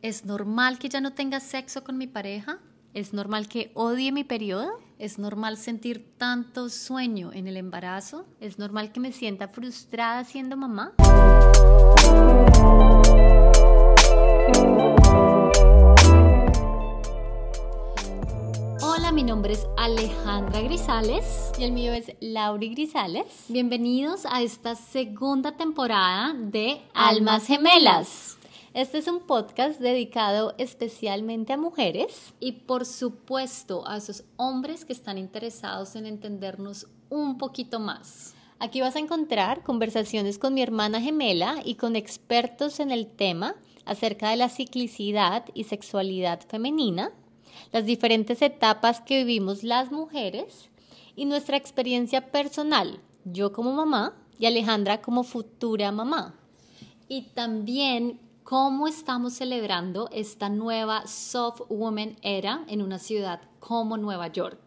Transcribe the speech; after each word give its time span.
¿Es 0.00 0.24
normal 0.24 0.78
que 0.78 0.88
ya 0.88 1.00
no 1.00 1.12
tenga 1.12 1.40
sexo 1.40 1.82
con 1.82 1.98
mi 1.98 2.06
pareja? 2.06 2.60
¿Es 2.94 3.12
normal 3.12 3.48
que 3.48 3.72
odie 3.74 4.12
mi 4.12 4.22
periodo? 4.22 4.78
¿Es 5.00 5.18
normal 5.18 5.56
sentir 5.56 6.14
tanto 6.16 6.68
sueño 6.68 7.32
en 7.32 7.48
el 7.48 7.56
embarazo? 7.56 8.24
¿Es 8.38 8.60
normal 8.60 8.92
que 8.92 9.00
me 9.00 9.10
sienta 9.10 9.48
frustrada 9.48 10.22
siendo 10.22 10.56
mamá? 10.56 10.92
Hola, 18.80 19.10
mi 19.12 19.24
nombre 19.24 19.54
es 19.54 19.66
Alejandra 19.76 20.60
Grisales. 20.60 21.50
Y 21.58 21.64
el 21.64 21.72
mío 21.72 21.92
es 21.92 22.12
Lauri 22.20 22.68
Grisales. 22.68 23.46
Bienvenidos 23.48 24.26
a 24.26 24.42
esta 24.42 24.76
segunda 24.76 25.56
temporada 25.56 26.34
de 26.34 26.82
Almas 26.94 27.48
Gemelas. 27.48 28.37
Este 28.74 28.98
es 28.98 29.08
un 29.08 29.20
podcast 29.20 29.80
dedicado 29.80 30.54
especialmente 30.58 31.54
a 31.54 31.56
mujeres 31.56 32.34
y 32.38 32.52
por 32.52 32.84
supuesto 32.84 33.88
a 33.88 33.96
esos 33.96 34.24
hombres 34.36 34.84
que 34.84 34.92
están 34.92 35.16
interesados 35.16 35.96
en 35.96 36.04
entendernos 36.04 36.86
un 37.08 37.38
poquito 37.38 37.80
más. 37.80 38.34
Aquí 38.58 38.82
vas 38.82 38.94
a 38.94 38.98
encontrar 38.98 39.62
conversaciones 39.62 40.38
con 40.38 40.52
mi 40.52 40.60
hermana 40.60 41.00
gemela 41.00 41.62
y 41.64 41.76
con 41.76 41.96
expertos 41.96 42.78
en 42.78 42.90
el 42.90 43.06
tema 43.06 43.54
acerca 43.86 44.28
de 44.28 44.36
la 44.36 44.50
ciclicidad 44.50 45.46
y 45.54 45.64
sexualidad 45.64 46.46
femenina, 46.46 47.10
las 47.72 47.86
diferentes 47.86 48.42
etapas 48.42 49.00
que 49.00 49.24
vivimos 49.24 49.62
las 49.62 49.90
mujeres 49.90 50.68
y 51.16 51.24
nuestra 51.24 51.56
experiencia 51.56 52.30
personal, 52.30 53.00
yo 53.24 53.50
como 53.50 53.72
mamá 53.72 54.14
y 54.38 54.44
Alejandra 54.44 55.00
como 55.00 55.24
futura 55.24 55.90
mamá. 55.90 56.34
Y 57.08 57.22
también 57.32 58.20
cómo 58.48 58.88
estamos 58.88 59.34
celebrando 59.34 60.08
esta 60.10 60.48
nueva 60.48 61.06
soft 61.06 61.60
woman 61.68 62.16
era 62.22 62.64
en 62.68 62.80
una 62.80 62.98
ciudad 62.98 63.42
como 63.60 63.98
Nueva 63.98 64.28
York. 64.28 64.58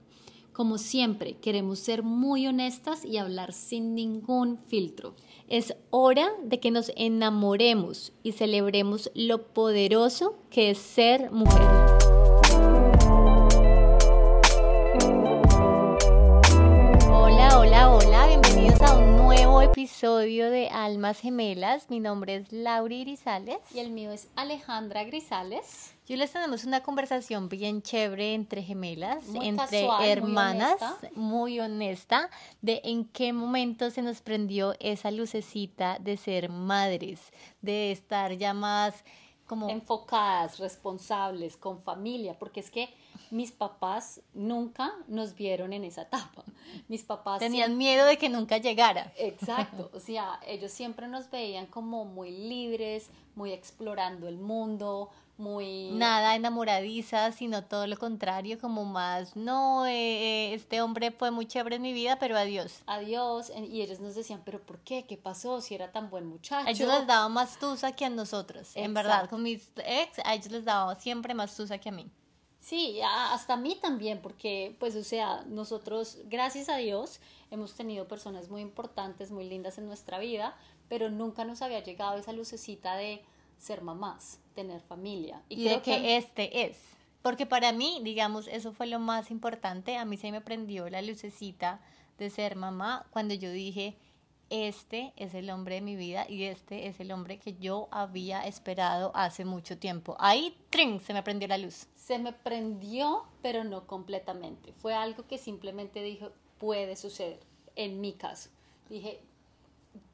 Como 0.53 0.77
siempre, 0.77 1.37
queremos 1.37 1.79
ser 1.79 2.03
muy 2.03 2.45
honestas 2.45 3.03
y 3.03 3.17
hablar 3.17 3.53
sin 3.53 3.95
ningún 3.95 4.59
filtro. 4.67 5.15
Es 5.47 5.73
hora 5.89 6.29
de 6.43 6.59
que 6.59 6.69
nos 6.69 6.91
enamoremos 6.95 8.13
y 8.21 8.33
celebremos 8.33 9.09
lo 9.15 9.47
poderoso 9.51 10.37
que 10.51 10.69
es 10.69 10.77
ser 10.77 11.31
mujer. 11.31 12.00
Nuevo 19.61 19.73
episodio 19.73 20.49
de 20.49 20.69
Almas 20.69 21.19
Gemelas. 21.19 21.91
Mi 21.91 21.99
nombre 21.99 22.35
es 22.35 22.51
Lauri 22.51 23.03
Grisales. 23.03 23.59
Y 23.71 23.77
el 23.77 23.91
mío 23.91 24.11
es 24.11 24.27
Alejandra 24.35 25.03
Grisales. 25.03 25.93
Yo 26.07 26.15
les 26.17 26.31
tenemos 26.31 26.63
una 26.63 26.81
conversación 26.81 27.47
bien 27.47 27.83
chévere 27.83 28.33
entre 28.33 28.63
gemelas, 28.63 29.23
entre 29.35 29.87
hermanas, 30.01 30.77
muy 31.13 31.59
honesta. 31.59 32.31
de 32.61 32.81
en 32.85 33.05
qué 33.05 33.33
momento 33.33 33.91
se 33.91 34.01
nos 34.01 34.21
prendió 34.21 34.73
esa 34.79 35.11
lucecita 35.11 35.99
de 35.99 36.17
ser 36.17 36.49
madres, 36.49 37.31
de 37.61 37.91
estar 37.91 38.33
ya 38.33 38.55
más 38.55 39.03
como 39.45 39.69
enfocadas, 39.69 40.57
responsables, 40.57 41.55
con 41.55 41.83
familia, 41.83 42.39
porque 42.39 42.61
es 42.61 42.71
que 42.71 42.89
mis 43.31 43.51
papás 43.51 44.21
nunca 44.33 44.93
nos 45.07 45.35
vieron 45.35 45.73
en 45.73 45.85
esa 45.85 46.03
etapa. 46.03 46.43
Mis 46.87 47.03
papás 47.03 47.39
tenían 47.39 47.77
miedo 47.77 48.05
de 48.05 48.17
que 48.17 48.29
nunca 48.29 48.57
llegara. 48.57 49.11
Exacto, 49.17 49.89
o 49.95 49.99
sea, 49.99 50.39
ellos 50.45 50.71
siempre 50.71 51.07
nos 51.07 51.31
veían 51.31 51.65
como 51.65 52.05
muy 52.05 52.31
libres, 52.31 53.09
muy 53.35 53.53
explorando 53.53 54.27
el 54.27 54.37
mundo, 54.37 55.09
muy... 55.37 55.91
Nada 55.91 56.35
enamoradiza, 56.35 57.31
sino 57.31 57.63
todo 57.63 57.87
lo 57.87 57.97
contrario, 57.97 58.59
como 58.59 58.83
más, 58.83 59.35
no, 59.35 59.85
eh, 59.85 59.91
eh, 59.91 60.53
este 60.53 60.81
hombre 60.81 61.11
fue 61.11 61.31
muy 61.31 61.47
chévere 61.47 61.77
en 61.77 61.81
mi 61.81 61.93
vida, 61.93 62.19
pero 62.19 62.37
adiós. 62.37 62.83
Adiós, 62.85 63.51
y 63.69 63.81
ellos 63.81 64.01
nos 64.01 64.13
decían, 64.13 64.41
pero 64.45 64.61
¿por 64.61 64.79
qué? 64.79 65.05
¿Qué 65.05 65.17
pasó? 65.17 65.61
Si 65.61 65.73
era 65.73 65.91
tan 65.91 66.09
buen 66.09 66.25
muchacho. 66.27 66.67
A 66.67 66.71
ellos 66.71 66.87
les 66.87 67.07
daba 67.07 67.29
más 67.29 67.57
tusa 67.57 67.93
que 67.93 68.05
a 68.05 68.09
nosotros, 68.09 68.71
en 68.75 68.93
verdad, 68.93 69.29
con 69.29 69.41
mis 69.41 69.71
ex, 69.77 70.19
a 70.23 70.35
ellos 70.35 70.51
les 70.51 70.65
daba 70.65 70.99
siempre 70.99 71.33
más 71.33 71.55
tusa 71.55 71.77
que 71.77 71.89
a 71.89 71.93
mí. 71.93 72.11
Sí, 72.61 72.99
hasta 73.03 73.55
a 73.55 73.57
mí 73.57 73.77
también, 73.81 74.21
porque 74.21 74.75
pues 74.79 74.95
o 74.95 75.03
sea, 75.03 75.43
nosotros, 75.47 76.19
gracias 76.25 76.69
a 76.69 76.77
Dios, 76.77 77.19
hemos 77.49 77.73
tenido 77.73 78.07
personas 78.07 78.49
muy 78.49 78.61
importantes, 78.61 79.31
muy 79.31 79.49
lindas 79.49 79.79
en 79.79 79.87
nuestra 79.87 80.19
vida, 80.19 80.55
pero 80.87 81.09
nunca 81.09 81.43
nos 81.43 81.63
había 81.63 81.83
llegado 81.83 82.17
esa 82.17 82.33
lucecita 82.33 82.95
de 82.95 83.23
ser 83.57 83.81
mamás, 83.81 84.39
tener 84.53 84.79
familia. 84.79 85.41
Y, 85.49 85.63
creo 85.63 85.77
de 85.77 85.81
que, 85.81 86.17
este 86.17 86.65
es. 86.67 86.77
Porque 87.23 87.47
para 87.47 87.71
mí, 87.71 87.99
digamos, 88.03 88.47
eso 88.47 88.73
fue 88.73 88.85
lo 88.85 88.99
más 88.99 89.31
importante. 89.31 89.97
A 89.97 90.05
mí 90.05 90.17
se 90.17 90.31
me 90.31 90.41
prendió 90.41 90.87
la 90.89 91.01
lucecita 91.01 91.81
de 92.19 92.29
ser 92.29 92.55
mamá 92.55 93.07
cuando 93.11 93.33
yo 93.33 93.51
dije, 93.51 93.95
este 94.51 95.13
es 95.15 95.33
el 95.33 95.49
hombre 95.49 95.75
de 95.75 95.81
mi 95.81 95.95
vida 95.95 96.29
y 96.29 96.43
este 96.43 96.87
es 96.87 96.99
el 96.99 97.13
hombre 97.13 97.39
que 97.39 97.55
yo 97.55 97.87
había 97.89 98.45
esperado 98.45 99.11
hace 99.15 99.45
mucho 99.45 99.77
tiempo. 99.77 100.17
Ahí, 100.19 100.57
¡trin! 100.69 100.99
se 100.99 101.13
me 101.13 101.23
prendió 101.23 101.47
la 101.47 101.57
luz. 101.57 101.87
Se 101.95 102.19
me 102.19 102.33
prendió, 102.33 103.23
pero 103.41 103.63
no 103.63 103.87
completamente. 103.87 104.73
Fue 104.73 104.93
algo 104.93 105.25
que 105.25 105.37
simplemente 105.37 106.03
dijo, 106.03 106.31
puede 106.59 106.97
suceder, 106.97 107.39
en 107.77 108.01
mi 108.01 108.11
caso. 108.11 108.49
Dije, 108.89 109.21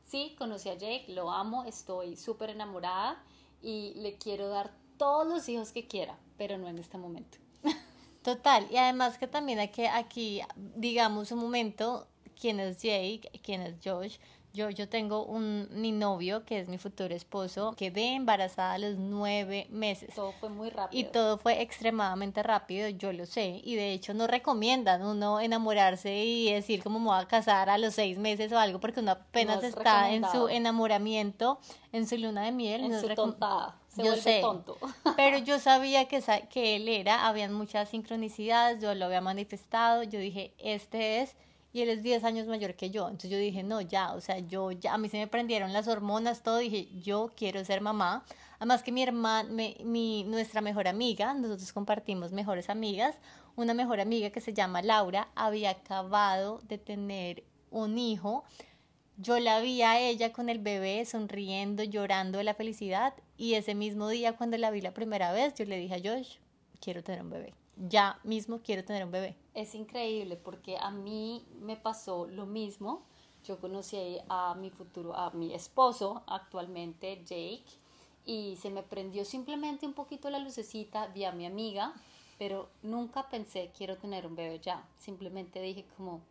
sí, 0.05 0.35
conocí 0.37 0.69
a 0.69 0.75
Jake, 0.75 1.05
lo 1.09 1.31
amo, 1.31 1.63
estoy 1.63 2.15
súper 2.15 2.51
enamorada 2.51 3.21
y 3.63 3.93
le 3.95 4.17
quiero 4.17 4.49
dar 4.49 4.71
todos 4.97 5.25
los 5.25 5.49
hijos 5.49 5.71
que 5.71 5.87
quiera, 5.87 6.15
pero 6.37 6.59
no 6.59 6.67
en 6.67 6.77
este 6.77 6.99
momento. 6.99 7.39
Total, 8.21 8.67
y 8.69 8.77
además 8.77 9.17
que 9.17 9.27
también 9.27 9.57
hay 9.57 9.69
que 9.69 9.87
aquí, 9.87 10.41
digamos 10.75 11.31
un 11.31 11.39
momento, 11.39 12.07
quién 12.39 12.59
es 12.59 12.81
Jake, 12.81 13.29
quién 13.43 13.61
es 13.61 13.75
Josh. 13.83 14.17
Yo, 14.53 14.71
yo 14.71 14.89
tengo 14.89 15.23
un 15.23 15.67
mi 15.71 15.91
novio, 15.91 16.43
que 16.43 16.59
es 16.59 16.67
mi 16.67 16.79
futuro 16.79 17.13
esposo, 17.13 17.75
quedé 17.77 18.15
embarazada 18.15 18.73
a 18.73 18.77
los 18.79 18.97
nueve 18.97 19.67
meses. 19.69 20.15
Todo 20.15 20.31
fue 20.31 20.49
muy 20.49 20.69
rápido. 20.69 20.99
Y 20.99 21.11
todo 21.11 21.37
fue 21.37 21.61
extremadamente 21.61 22.41
rápido, 22.41 22.89
yo 22.89 23.13
lo 23.13 23.27
sé. 23.27 23.61
Y 23.63 23.75
de 23.75 23.91
hecho 23.91 24.15
no 24.15 24.25
recomiendan 24.25 25.05
uno 25.05 25.39
enamorarse 25.41 26.23
y 26.23 26.51
decir 26.51 26.81
cómo 26.81 26.99
me 26.99 27.05
voy 27.05 27.21
a 27.21 27.27
casar 27.27 27.69
a 27.69 27.77
los 27.77 27.93
seis 27.93 28.17
meses 28.17 28.51
o 28.51 28.57
algo, 28.57 28.79
porque 28.79 29.01
uno 29.01 29.11
apenas 29.11 29.63
está 29.63 30.11
en 30.11 30.23
su 30.31 30.47
enamoramiento, 30.47 31.59
en 31.91 32.07
su 32.07 32.17
luna 32.17 32.43
de 32.43 32.51
miel. 32.51 32.85
En 32.85 32.99
su 32.99 33.09
tontada. 33.13 33.79
Se 33.89 34.03
yo 34.03 34.15
sé, 34.15 34.41
tonto. 34.41 34.77
pero 35.15 35.37
yo 35.37 35.59
sabía 35.59 36.07
que, 36.07 36.23
que 36.49 36.77
él 36.77 36.87
era, 36.87 37.27
habían 37.27 37.53
muchas 37.53 37.89
sincronicidades, 37.89 38.81
yo 38.81 38.95
lo 38.95 39.05
había 39.05 39.21
manifestado, 39.21 40.03
yo 40.03 40.19
dije, 40.19 40.53
este 40.57 41.21
es 41.21 41.35
y 41.73 41.81
él 41.81 41.89
es 41.89 42.03
10 42.03 42.23
años 42.23 42.47
mayor 42.47 42.75
que 42.75 42.89
yo. 42.89 43.05
Entonces 43.05 43.29
yo 43.29 43.37
dije, 43.37 43.63
no, 43.63 43.81
ya, 43.81 44.13
o 44.13 44.21
sea, 44.21 44.39
yo 44.39 44.71
ya, 44.71 44.93
a 44.93 44.97
mí 44.97 45.09
se 45.09 45.17
me 45.17 45.27
prendieron 45.27 45.73
las 45.73 45.87
hormonas, 45.87 46.41
todo, 46.43 46.57
dije, 46.57 46.87
yo 47.01 47.31
quiero 47.35 47.63
ser 47.65 47.81
mamá. 47.81 48.25
Además 48.57 48.83
que 48.83 48.91
mi 48.91 49.03
hermana, 49.03 49.49
mi, 49.83 50.23
nuestra 50.23 50.61
mejor 50.61 50.87
amiga, 50.87 51.33
nosotros 51.33 51.71
compartimos 51.73 52.31
mejores 52.31 52.69
amigas, 52.69 53.15
una 53.55 53.73
mejor 53.73 53.99
amiga 53.99 54.29
que 54.29 54.41
se 54.41 54.53
llama 54.53 54.81
Laura, 54.81 55.29
había 55.35 55.71
acabado 55.71 56.59
de 56.67 56.77
tener 56.77 57.43
un 57.69 57.97
hijo. 57.97 58.43
Yo 59.17 59.39
la 59.39 59.59
vi 59.59 59.81
a 59.81 59.99
ella 59.99 60.31
con 60.31 60.49
el 60.49 60.59
bebé 60.59 61.05
sonriendo, 61.05 61.83
llorando 61.83 62.37
de 62.37 62.43
la 62.43 62.53
felicidad 62.53 63.13
y 63.35 63.53
ese 63.55 63.75
mismo 63.75 64.09
día 64.09 64.33
cuando 64.33 64.57
la 64.57 64.71
vi 64.71 64.81
la 64.81 64.93
primera 64.93 65.31
vez, 65.31 65.53
yo 65.55 65.65
le 65.65 65.77
dije 65.77 65.95
a 65.95 65.99
Josh, 65.99 66.37
quiero 66.79 67.03
tener 67.03 67.21
un 67.21 67.31
bebé 67.31 67.53
ya 67.77 68.19
mismo 68.23 68.61
quiero 68.63 68.83
tener 68.83 69.03
un 69.03 69.11
bebé. 69.11 69.35
Es 69.53 69.75
increíble 69.75 70.35
porque 70.35 70.77
a 70.77 70.91
mí 70.91 71.45
me 71.59 71.77
pasó 71.77 72.27
lo 72.27 72.45
mismo. 72.45 73.03
Yo 73.43 73.59
conocí 73.59 74.17
a 74.29 74.55
mi 74.55 74.69
futuro, 74.69 75.15
a 75.15 75.31
mi 75.31 75.53
esposo 75.53 76.23
actualmente, 76.27 77.23
Jake, 77.23 77.65
y 78.25 78.57
se 78.57 78.69
me 78.69 78.83
prendió 78.83 79.23
simplemente 79.23 79.85
un 79.85 79.93
poquito 79.93 80.29
la 80.29 80.39
lucecita, 80.39 81.07
vi 81.07 81.23
a 81.23 81.31
mi 81.31 81.45
amiga, 81.45 81.93
pero 82.37 82.69
nunca 82.81 83.29
pensé 83.29 83.71
quiero 83.75 83.97
tener 83.97 84.27
un 84.27 84.35
bebé 84.35 84.59
ya. 84.59 84.85
Simplemente 84.97 85.61
dije 85.61 85.85
como 85.95 86.21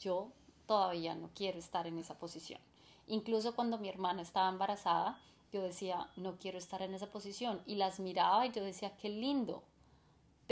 yo 0.00 0.28
todavía 0.66 1.14
no 1.14 1.28
quiero 1.34 1.58
estar 1.58 1.86
en 1.86 1.98
esa 1.98 2.18
posición. 2.18 2.60
Incluso 3.08 3.54
cuando 3.54 3.78
mi 3.78 3.88
hermana 3.88 4.22
estaba 4.22 4.48
embarazada, 4.48 5.20
yo 5.52 5.62
decía, 5.62 6.08
no 6.16 6.38
quiero 6.38 6.56
estar 6.56 6.80
en 6.80 6.94
esa 6.94 7.08
posición. 7.10 7.60
Y 7.66 7.74
las 7.74 8.00
miraba 8.00 8.46
y 8.46 8.52
yo 8.52 8.64
decía, 8.64 8.96
qué 8.96 9.10
lindo, 9.10 9.62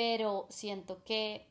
pero 0.01 0.47
siento 0.49 1.05
que 1.05 1.47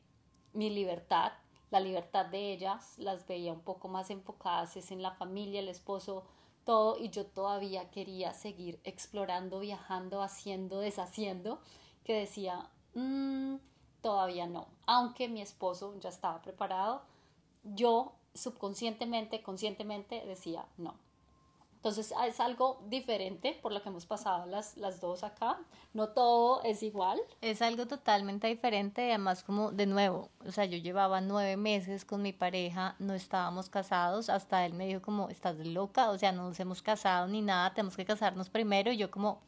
mi 0.54 0.70
libertad, 0.70 1.30
la 1.70 1.78
libertad 1.78 2.26
de 2.26 2.52
ellas, 2.52 2.98
las 2.98 3.24
veía 3.28 3.52
un 3.52 3.60
poco 3.60 3.86
más 3.86 4.10
enfocadas 4.10 4.76
es 4.76 4.90
en 4.90 5.02
la 5.02 5.12
familia, 5.12 5.60
el 5.60 5.68
esposo, 5.68 6.24
todo, 6.64 6.98
y 6.98 7.10
yo 7.10 7.26
todavía 7.26 7.92
quería 7.92 8.34
seguir 8.34 8.80
explorando, 8.82 9.60
viajando, 9.60 10.20
haciendo, 10.20 10.80
deshaciendo, 10.80 11.60
que 12.02 12.14
decía, 12.14 12.68
mm, 12.94 13.58
todavía 14.00 14.48
no, 14.48 14.66
aunque 14.84 15.28
mi 15.28 15.42
esposo 15.42 15.94
ya 16.00 16.08
estaba 16.08 16.42
preparado, 16.42 17.02
yo 17.62 18.14
subconscientemente, 18.34 19.44
conscientemente 19.44 20.26
decía 20.26 20.66
no. 20.76 20.96
Entonces 21.80 22.12
es 22.26 22.40
algo 22.40 22.78
diferente 22.88 23.58
por 23.62 23.72
lo 23.72 23.82
que 23.82 23.88
hemos 23.88 24.04
pasado 24.04 24.44
las, 24.44 24.76
las 24.76 25.00
dos 25.00 25.24
acá. 25.24 25.58
No 25.94 26.10
todo 26.10 26.62
es 26.62 26.82
igual. 26.82 27.18
Es 27.40 27.62
algo 27.62 27.86
totalmente 27.86 28.48
diferente, 28.48 29.08
además 29.08 29.42
como 29.42 29.72
de 29.72 29.86
nuevo, 29.86 30.28
o 30.46 30.52
sea, 30.52 30.66
yo 30.66 30.76
llevaba 30.76 31.22
nueve 31.22 31.56
meses 31.56 32.04
con 32.04 32.20
mi 32.20 32.34
pareja, 32.34 32.96
no 32.98 33.14
estábamos 33.14 33.70
casados, 33.70 34.28
hasta 34.28 34.66
él 34.66 34.74
me 34.74 34.86
dijo 34.88 35.00
como, 35.00 35.30
estás 35.30 35.56
loca, 35.56 36.10
o 36.10 36.18
sea, 36.18 36.32
no 36.32 36.48
nos 36.48 36.60
hemos 36.60 36.82
casado 36.82 37.26
ni 37.28 37.40
nada, 37.40 37.72
tenemos 37.72 37.96
que 37.96 38.04
casarnos 38.04 38.50
primero, 38.50 38.92
y 38.92 38.98
yo 38.98 39.10
como, 39.10 39.40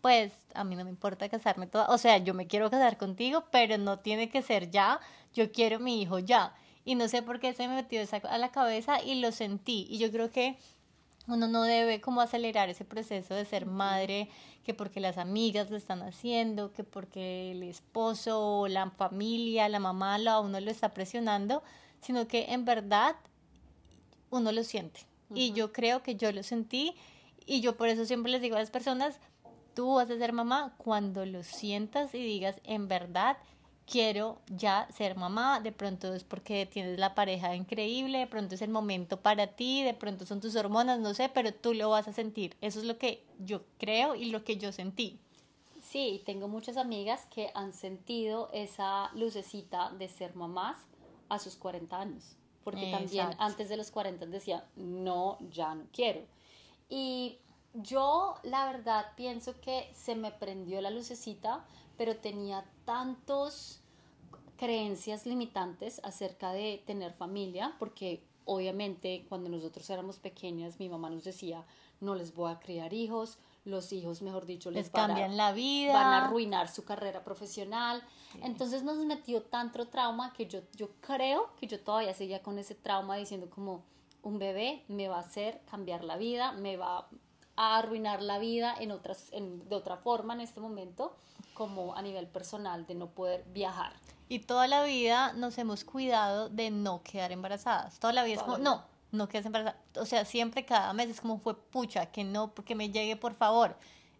pues 0.00 0.32
a 0.52 0.64
mí 0.64 0.74
no 0.74 0.82
me 0.82 0.90
importa 0.90 1.28
casarme 1.28 1.68
toda, 1.68 1.86
o 1.90 1.98
sea, 1.98 2.18
yo 2.18 2.34
me 2.34 2.48
quiero 2.48 2.70
casar 2.70 2.98
contigo, 2.98 3.44
pero 3.52 3.78
no 3.78 4.00
tiene 4.00 4.28
que 4.30 4.42
ser 4.42 4.68
ya, 4.72 4.98
yo 5.32 5.52
quiero 5.52 5.78
mi 5.78 6.02
hijo 6.02 6.18
ya. 6.18 6.56
Y 6.84 6.94
no 6.94 7.08
sé 7.08 7.20
por 7.20 7.40
qué 7.40 7.52
se 7.52 7.66
me 7.66 7.74
metió 7.74 8.00
esa 8.00 8.18
a 8.18 8.38
la 8.38 8.52
cabeza 8.52 9.02
y 9.02 9.16
lo 9.16 9.32
sentí. 9.32 9.88
Y 9.90 9.98
yo 9.98 10.12
creo 10.12 10.30
que 10.30 10.56
uno 11.28 11.48
no 11.48 11.62
debe 11.62 12.00
como 12.00 12.20
acelerar 12.20 12.68
ese 12.68 12.84
proceso 12.84 13.34
de 13.34 13.44
ser 13.44 13.66
madre, 13.66 14.28
que 14.64 14.74
porque 14.74 15.00
las 15.00 15.18
amigas 15.18 15.70
lo 15.70 15.76
están 15.76 16.02
haciendo, 16.02 16.72
que 16.72 16.84
porque 16.84 17.52
el 17.52 17.62
esposo, 17.62 18.66
la 18.68 18.90
familia, 18.90 19.68
la 19.68 19.80
mamá, 19.80 20.18
la 20.18 20.40
uno 20.40 20.60
lo 20.60 20.70
está 20.70 20.94
presionando, 20.94 21.62
sino 22.00 22.28
que 22.28 22.52
en 22.52 22.64
verdad 22.64 23.16
uno 24.30 24.52
lo 24.52 24.62
siente. 24.64 25.00
Y 25.34 25.52
yo 25.52 25.72
creo 25.72 26.02
que 26.02 26.14
yo 26.14 26.30
lo 26.30 26.44
sentí 26.44 26.94
y 27.44 27.60
yo 27.60 27.76
por 27.76 27.88
eso 27.88 28.04
siempre 28.04 28.30
les 28.30 28.42
digo 28.42 28.56
a 28.56 28.60
las 28.60 28.70
personas, 28.70 29.18
tú 29.74 29.94
vas 29.94 30.10
a 30.10 30.18
ser 30.18 30.32
mamá 30.32 30.74
cuando 30.78 31.26
lo 31.26 31.42
sientas 31.42 32.14
y 32.14 32.18
digas 32.18 32.60
en 32.64 32.86
verdad 32.86 33.36
quiero 33.86 34.38
ya 34.48 34.88
ser 34.92 35.16
mamá, 35.16 35.60
de 35.60 35.72
pronto 35.72 36.12
es 36.12 36.24
porque 36.24 36.66
tienes 36.66 36.98
la 36.98 37.14
pareja 37.14 37.54
increíble, 37.54 38.18
de 38.18 38.26
pronto 38.26 38.56
es 38.56 38.62
el 38.62 38.70
momento 38.70 39.20
para 39.20 39.46
ti, 39.46 39.82
de 39.82 39.94
pronto 39.94 40.26
son 40.26 40.40
tus 40.40 40.56
hormonas, 40.56 40.98
no 40.98 41.14
sé, 41.14 41.28
pero 41.28 41.54
tú 41.54 41.72
lo 41.72 41.90
vas 41.90 42.08
a 42.08 42.12
sentir. 42.12 42.56
Eso 42.60 42.80
es 42.80 42.84
lo 42.84 42.98
que 42.98 43.24
yo 43.38 43.62
creo 43.78 44.14
y 44.14 44.26
lo 44.26 44.44
que 44.44 44.56
yo 44.56 44.72
sentí. 44.72 45.18
Sí, 45.80 46.20
tengo 46.26 46.48
muchas 46.48 46.76
amigas 46.76 47.26
que 47.26 47.50
han 47.54 47.72
sentido 47.72 48.50
esa 48.52 49.10
lucecita 49.14 49.92
de 49.92 50.08
ser 50.08 50.34
mamás 50.34 50.76
a 51.28 51.38
sus 51.38 51.54
40 51.54 52.00
años, 52.00 52.36
porque 52.64 52.90
también 52.90 53.28
antes 53.38 53.68
de 53.68 53.76
los 53.76 53.92
40 53.92 54.26
decía, 54.26 54.64
no, 54.74 55.38
ya 55.52 55.74
no 55.76 55.84
quiero. 55.92 56.22
Y 56.88 57.38
yo 57.72 58.34
la 58.42 58.66
verdad 58.72 59.06
pienso 59.16 59.60
que 59.60 59.88
se 59.94 60.16
me 60.16 60.32
prendió 60.32 60.80
la 60.80 60.90
lucecita 60.90 61.64
pero 61.96 62.16
tenía 62.16 62.64
tantos 62.84 63.80
creencias 64.56 65.26
limitantes 65.26 66.00
acerca 66.04 66.52
de 66.52 66.82
tener 66.86 67.12
familia, 67.12 67.74
porque 67.78 68.22
obviamente 68.44 69.26
cuando 69.28 69.50
nosotros 69.50 69.88
éramos 69.90 70.18
pequeñas 70.18 70.78
mi 70.78 70.88
mamá 70.88 71.10
nos 71.10 71.24
decía, 71.24 71.64
no 72.00 72.14
les 72.14 72.34
voy 72.34 72.52
a 72.52 72.58
criar 72.58 72.92
hijos, 72.92 73.38
los 73.64 73.92
hijos, 73.92 74.22
mejor 74.22 74.46
dicho, 74.46 74.70
les, 74.70 74.90
cambian 74.90 75.36
la 75.36 75.52
vida, 75.52 75.92
van 75.92 76.12
a 76.12 76.24
arruinar 76.24 76.68
su 76.68 76.84
carrera 76.84 77.24
profesional. 77.24 78.02
Entonces 78.42 78.84
nos 78.84 78.96
metió 78.98 79.42
tanto 79.42 79.88
trauma 79.88 80.32
que 80.32 80.46
yo, 80.46 80.60
yo 80.76 80.90
creo 81.00 81.50
que 81.56 81.66
yo 81.66 81.80
todavía 81.80 82.14
seguía 82.14 82.42
con 82.42 82.58
ese 82.58 82.76
trauma 82.76 83.16
diciendo 83.16 83.50
como 83.50 83.82
un 84.22 84.38
bebé 84.38 84.84
me 84.88 85.08
va 85.08 85.16
a 85.16 85.20
hacer 85.20 85.60
cambiar 85.68 86.04
la 86.04 86.16
vida, 86.16 86.52
me 86.52 86.76
va 86.76 87.08
a 87.56 87.78
arruinar 87.78 88.22
la 88.22 88.38
vida 88.38 88.74
en 88.78 88.92
otras, 88.92 89.32
en, 89.32 89.68
de 89.68 89.74
otra 89.74 89.96
forma 89.96 90.34
en 90.34 90.42
este 90.42 90.60
momento 90.60 91.16
como 91.56 91.96
a 91.96 92.02
nivel 92.02 92.28
personal 92.28 92.86
de 92.86 92.94
no 92.94 93.08
poder 93.08 93.44
viajar. 93.46 93.92
Y 94.28 94.40
toda 94.40 94.68
la 94.68 94.84
vida 94.84 95.32
nos 95.32 95.56
hemos 95.56 95.84
cuidado 95.84 96.50
de 96.50 96.70
no 96.70 97.02
quedar 97.02 97.32
embarazadas. 97.32 97.98
Toda 97.98 98.12
la 98.12 98.24
vida 98.24 98.36
es 98.36 98.42
como, 98.42 98.58
no, 98.58 98.84
no 99.10 99.28
quedes 99.28 99.46
embarazada. 99.46 99.82
O 99.98 100.04
sea, 100.04 100.24
siempre 100.24 100.66
cada 100.66 100.92
mes 100.92 101.08
es 101.08 101.20
como 101.20 101.38
fue 101.38 101.56
pucha, 101.56 102.06
que 102.06 102.24
no, 102.24 102.54
porque 102.54 102.74
me 102.74 102.90
llegue, 102.90 103.16
por 103.16 103.34
favor. 103.34 103.74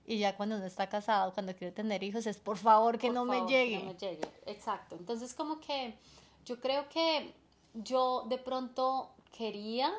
Y 0.06 0.18
ya 0.18 0.36
cuando 0.36 0.56
uno 0.56 0.64
está 0.64 0.88
casado, 0.88 1.34
cuando 1.34 1.54
quiere 1.54 1.72
tener 1.72 2.02
hijos, 2.02 2.26
es 2.26 2.38
por 2.38 2.56
favor 2.56 2.96
que 2.96 3.10
no 3.10 3.24
me 3.24 3.40
llegue. 3.46 3.78
Que 3.78 3.84
no 3.84 3.92
me 3.92 3.98
llegue, 3.98 4.28
exacto. 4.46 4.96
Entonces, 4.96 5.34
como 5.34 5.60
que 5.60 5.98
yo 6.46 6.58
creo 6.60 6.88
que 6.88 7.34
yo 7.74 8.24
de 8.28 8.38
pronto 8.38 9.10
quería, 9.36 9.92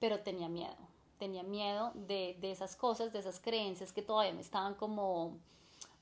pero 0.00 0.20
tenía 0.20 0.48
miedo. 0.48 0.76
Tenía 1.18 1.44
miedo 1.44 1.92
de, 1.94 2.36
de 2.40 2.50
esas 2.50 2.76
cosas, 2.76 3.12
de 3.12 3.20
esas 3.20 3.40
creencias 3.40 3.92
que 3.92 4.02
todavía 4.02 4.34
me 4.34 4.42
estaban 4.42 4.74
como 4.74 5.38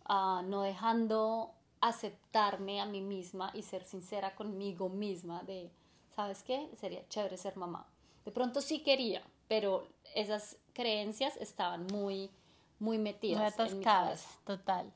no 0.09 0.63
dejando 0.63 1.53
aceptarme 1.81 2.81
a 2.81 2.87
mí 2.87 3.01
misma 3.01 3.51
y 3.55 3.63
ser 3.63 3.85
sincera 3.85 4.35
conmigo 4.35 4.89
misma 4.89 5.43
de, 5.43 5.71
¿sabes 6.15 6.43
qué? 6.43 6.71
Sería 6.77 7.07
chévere 7.09 7.37
ser 7.37 7.57
mamá. 7.57 7.87
De 8.25 8.31
pronto 8.31 8.61
sí 8.61 8.83
quería, 8.83 9.23
pero 9.49 9.89
esas 10.15 10.57
creencias 10.73 11.37
estaban 11.37 11.87
muy, 11.87 12.31
muy 12.79 12.99
metidas. 12.99 13.39
Muy 13.39 13.49
atascadas, 13.49 14.27
total. 14.45 14.93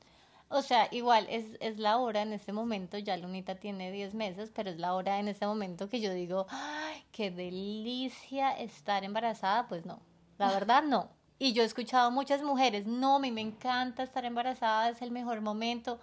O 0.49 0.61
sea, 0.61 0.87
igual 0.91 1.27
es, 1.29 1.57
es, 1.59 1.77
la 1.77 1.97
hora 1.97 2.21
en 2.21 2.31
este 2.31 2.53
momento, 2.53 2.97
ya 2.97 3.17
Lunita 3.17 3.55
tiene 3.55 3.91
10 3.91 4.13
meses, 4.13 4.49
pero 4.55 4.69
es 4.69 4.77
la 4.77 4.93
hora 4.95 5.19
en 5.19 5.27
este 5.27 5.45
momento 5.45 5.89
que 5.89 5.99
yo 5.99 6.13
digo, 6.13 6.47
¡ay, 6.49 7.03
qué 7.11 7.31
delicia 7.31 8.51
estar 8.51 9.03
embarazada! 9.03 9.67
Pues 9.67 9.85
no, 9.85 9.99
la 10.37 10.53
verdad 10.53 10.83
no. 10.83 11.09
Y 11.39 11.53
yo 11.53 11.63
he 11.63 11.65
escuchado 11.65 12.07
a 12.07 12.09
muchas 12.09 12.41
mujeres, 12.41 12.87
no, 12.87 13.17
a 13.17 13.19
mí 13.19 13.31
me 13.31 13.41
encanta 13.41 14.03
estar 14.03 14.25
embarazada, 14.25 14.89
es 14.89 15.01
el 15.01 15.11
mejor 15.11 15.41
momento. 15.41 15.99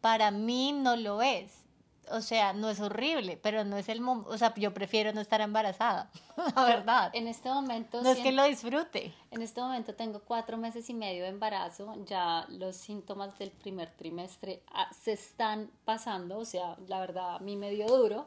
Para 0.00 0.30
mí 0.30 0.72
no 0.72 0.96
lo 0.96 1.20
es. 1.20 1.64
O 2.10 2.22
sea, 2.22 2.54
no 2.54 2.70
es 2.70 2.80
horrible, 2.80 3.38
pero 3.42 3.64
no 3.64 3.76
es 3.76 3.88
el 3.90 4.00
momento, 4.00 4.30
o 4.30 4.38
sea, 4.38 4.54
yo 4.54 4.72
prefiero 4.72 5.12
no 5.12 5.20
estar 5.20 5.42
embarazada, 5.42 6.10
la 6.56 6.64
verdad. 6.64 7.10
En 7.12 7.28
este 7.28 7.50
momento... 7.50 8.00
No 8.00 8.10
es 8.10 8.18
que 8.20 8.32
lo 8.32 8.44
disfrute. 8.44 9.12
En 9.30 9.42
este 9.42 9.60
momento 9.60 9.94
tengo 9.94 10.20
cuatro 10.20 10.56
meses 10.56 10.88
y 10.88 10.94
medio 10.94 11.24
de 11.24 11.28
embarazo, 11.28 11.94
ya 12.06 12.46
los 12.48 12.76
síntomas 12.76 13.38
del 13.38 13.50
primer 13.50 13.90
trimestre 13.90 14.62
ah, 14.72 14.88
se 14.98 15.12
están 15.12 15.70
pasando, 15.84 16.38
o 16.38 16.44
sea, 16.46 16.76
la 16.86 16.98
verdad 17.00 17.34
a 17.34 17.38
mí 17.40 17.56
me 17.56 17.70
dio 17.70 17.86
duro, 17.86 18.26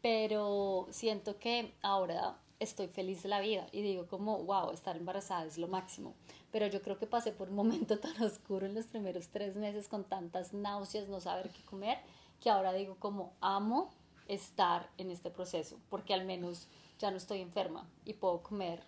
pero 0.00 0.86
siento 0.90 1.38
que 1.38 1.74
ahora 1.82 2.36
estoy 2.62 2.86
feliz 2.86 3.22
de 3.22 3.28
la 3.28 3.40
vida 3.40 3.66
y 3.72 3.82
digo 3.82 4.06
como, 4.06 4.38
wow, 4.44 4.70
estar 4.70 4.96
embarazada 4.96 5.44
es 5.44 5.58
lo 5.58 5.68
máximo. 5.68 6.14
Pero 6.50 6.66
yo 6.68 6.80
creo 6.80 6.98
que 6.98 7.06
pasé 7.06 7.32
por 7.32 7.48
un 7.48 7.56
momento 7.62 7.98
tan 7.98 8.20
oscuro 8.22 8.66
en 8.66 8.74
los 8.74 8.86
primeros 8.86 9.28
tres 9.28 9.56
meses 9.56 9.88
con 9.88 10.04
tantas 10.04 10.52
náuseas, 10.52 11.08
no 11.08 11.20
saber 11.20 11.50
qué 11.50 11.62
comer, 11.64 11.98
que 12.40 12.50
ahora 12.50 12.72
digo 12.72 12.96
como, 12.98 13.32
amo 13.40 13.90
estar 14.28 14.88
en 14.98 15.10
este 15.10 15.30
proceso, 15.30 15.78
porque 15.90 16.14
al 16.14 16.24
menos 16.24 16.68
ya 16.98 17.10
no 17.10 17.16
estoy 17.16 17.40
enferma 17.40 17.88
y 18.04 18.14
puedo 18.14 18.42
comer 18.42 18.82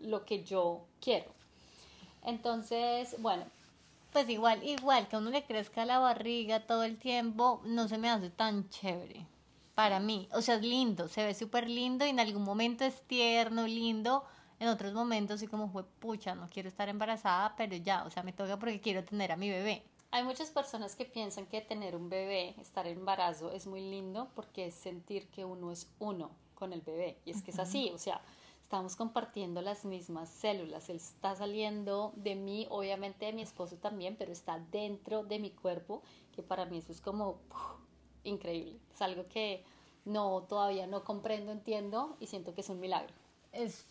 lo 0.00 0.24
que 0.24 0.42
yo 0.44 0.84
quiero. 1.00 1.30
Entonces, 2.22 3.16
bueno. 3.20 3.44
Pues 4.12 4.28
igual, 4.28 4.62
igual 4.62 5.08
que 5.08 5.16
a 5.16 5.18
uno 5.18 5.30
le 5.30 5.42
crezca 5.42 5.84
la 5.84 5.98
barriga 5.98 6.60
todo 6.68 6.84
el 6.84 6.98
tiempo, 6.98 7.60
no 7.64 7.88
se 7.88 7.98
me 7.98 8.08
hace 8.08 8.30
tan 8.30 8.68
chévere 8.68 9.26
para 9.74 10.00
mí. 10.00 10.28
O 10.32 10.40
sea, 10.40 10.56
es 10.56 10.62
lindo, 10.62 11.08
se 11.08 11.24
ve 11.24 11.34
súper 11.34 11.68
lindo 11.68 12.06
y 12.06 12.10
en 12.10 12.20
algún 12.20 12.42
momento 12.42 12.84
es 12.84 13.02
tierno, 13.02 13.66
lindo. 13.66 14.24
En 14.60 14.68
otros 14.68 14.94
momentos 14.94 15.40
sí 15.40 15.46
como 15.46 15.68
fue, 15.68 15.84
pucha, 15.84 16.34
no 16.34 16.48
quiero 16.48 16.68
estar 16.68 16.88
embarazada, 16.88 17.54
pero 17.56 17.76
ya, 17.76 18.04
o 18.04 18.10
sea, 18.10 18.22
me 18.22 18.32
toca 18.32 18.58
porque 18.58 18.80
quiero 18.80 19.04
tener 19.04 19.32
a 19.32 19.36
mi 19.36 19.50
bebé. 19.50 19.84
Hay 20.10 20.22
muchas 20.22 20.50
personas 20.50 20.94
que 20.94 21.04
piensan 21.04 21.46
que 21.46 21.60
tener 21.60 21.96
un 21.96 22.08
bebé, 22.08 22.54
estar 22.60 22.86
en 22.86 22.98
embarazo, 22.98 23.50
es 23.50 23.66
muy 23.66 23.80
lindo 23.80 24.30
porque 24.36 24.66
es 24.66 24.74
sentir 24.74 25.26
que 25.26 25.44
uno 25.44 25.72
es 25.72 25.92
uno 25.98 26.30
con 26.54 26.72
el 26.72 26.82
bebé. 26.82 27.18
Y 27.24 27.32
es 27.32 27.42
que 27.42 27.50
es 27.50 27.58
así, 27.58 27.90
o 27.92 27.98
sea, 27.98 28.20
estamos 28.62 28.94
compartiendo 28.94 29.60
las 29.60 29.84
mismas 29.84 30.28
células. 30.28 30.88
Él 30.88 30.96
está 30.96 31.34
saliendo 31.34 32.12
de 32.14 32.36
mí, 32.36 32.68
obviamente 32.70 33.26
de 33.26 33.32
mi 33.32 33.42
esposo 33.42 33.76
también, 33.76 34.14
pero 34.16 34.30
está 34.30 34.60
dentro 34.70 35.24
de 35.24 35.40
mi 35.40 35.50
cuerpo, 35.50 36.02
que 36.32 36.44
para 36.44 36.64
mí 36.64 36.78
eso 36.78 36.92
es 36.92 37.00
como 37.00 37.40
increíble. 38.24 38.78
Es 38.92 39.00
algo 39.02 39.26
que 39.28 39.64
no 40.04 40.42
todavía 40.48 40.86
no 40.86 41.04
comprendo, 41.04 41.52
entiendo 41.52 42.16
y 42.20 42.26
siento 42.26 42.54
que 42.54 42.60
es 42.60 42.68
un 42.68 42.80
milagro. 42.80 43.12
Es 43.52 43.86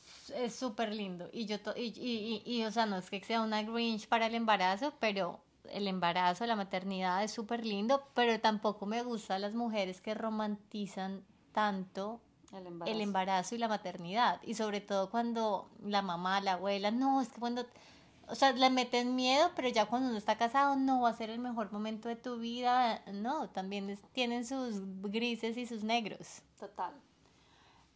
súper 0.53 0.93
lindo. 0.93 1.29
Y 1.31 1.45
yo, 1.45 1.57
y, 1.75 1.93
y, 1.95 2.43
y, 2.45 2.65
o 2.65 2.71
sea, 2.71 2.85
no 2.85 2.97
es 2.97 3.09
que 3.09 3.23
sea 3.23 3.41
una 3.41 3.63
Grinch 3.63 4.07
para 4.07 4.27
el 4.27 4.35
embarazo, 4.35 4.93
pero 4.99 5.39
el 5.71 5.87
embarazo, 5.87 6.45
la 6.45 6.57
maternidad 6.57 7.23
es 7.23 7.31
súper 7.31 7.65
lindo, 7.65 8.03
pero 8.13 8.39
tampoco 8.39 8.85
me 8.85 9.03
gustan 9.03 9.41
las 9.41 9.53
mujeres 9.53 10.01
que 10.01 10.13
romantizan 10.13 11.23
tanto 11.53 12.19
el 12.51 12.67
embarazo. 12.67 12.95
el 12.95 13.01
embarazo 13.01 13.55
y 13.55 13.57
la 13.57 13.67
maternidad. 13.69 14.41
Y 14.43 14.55
sobre 14.55 14.81
todo 14.81 15.09
cuando 15.09 15.69
la 15.81 16.01
mamá, 16.01 16.41
la 16.41 16.53
abuela, 16.53 16.91
no, 16.91 17.21
es 17.21 17.29
que 17.29 17.39
cuando 17.39 17.65
o 18.27 18.35
sea, 18.35 18.51
le 18.53 18.69
meten 18.69 19.15
miedo, 19.15 19.51
pero 19.55 19.67
ya 19.69 19.85
cuando 19.85 20.09
uno 20.09 20.17
está 20.17 20.37
casado 20.37 20.75
no 20.75 21.01
va 21.01 21.09
a 21.09 21.17
ser 21.17 21.29
el 21.29 21.39
mejor 21.39 21.71
momento 21.71 22.07
de 22.07 22.15
tu 22.15 22.37
vida. 22.37 23.03
No, 23.11 23.49
también 23.49 23.99
tienen 24.13 24.45
sus 24.45 24.81
grises 25.01 25.57
y 25.57 25.65
sus 25.65 25.83
negros. 25.83 26.41
Total. 26.59 26.93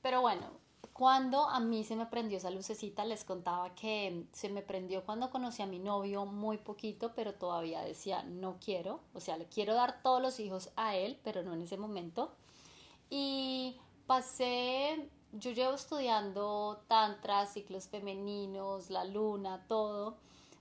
Pero 0.01 0.21
bueno, 0.21 0.47
cuando 0.93 1.47
a 1.47 1.59
mí 1.59 1.83
se 1.83 1.95
me 1.95 2.07
prendió 2.07 2.37
esa 2.37 2.49
lucecita, 2.49 3.05
les 3.05 3.23
contaba 3.23 3.73
que 3.75 4.25
se 4.31 4.49
me 4.49 4.61
prendió 4.61 5.05
cuando 5.05 5.29
conocí 5.29 5.61
a 5.61 5.67
mi 5.67 5.79
novio 5.79 6.25
muy 6.25 6.57
poquito, 6.57 7.13
pero 7.13 7.33
todavía 7.33 7.81
decía, 7.81 8.23
no 8.23 8.57
quiero. 8.59 8.99
O 9.13 9.19
sea, 9.19 9.37
le 9.37 9.45
quiero 9.45 9.75
dar 9.75 10.01
todos 10.01 10.21
los 10.21 10.39
hijos 10.39 10.71
a 10.75 10.95
él, 10.95 11.19
pero 11.23 11.43
no 11.43 11.53
en 11.53 11.61
ese 11.61 11.77
momento. 11.77 12.33
Y 13.09 13.77
pasé 14.07 15.09
yo 15.39 15.51
llevo 15.51 15.73
estudiando 15.73 16.81
tantra, 16.87 17.45
ciclos 17.45 17.87
femeninos, 17.87 18.89
la 18.89 19.03
luna, 19.03 19.63
todo, 19.67 20.15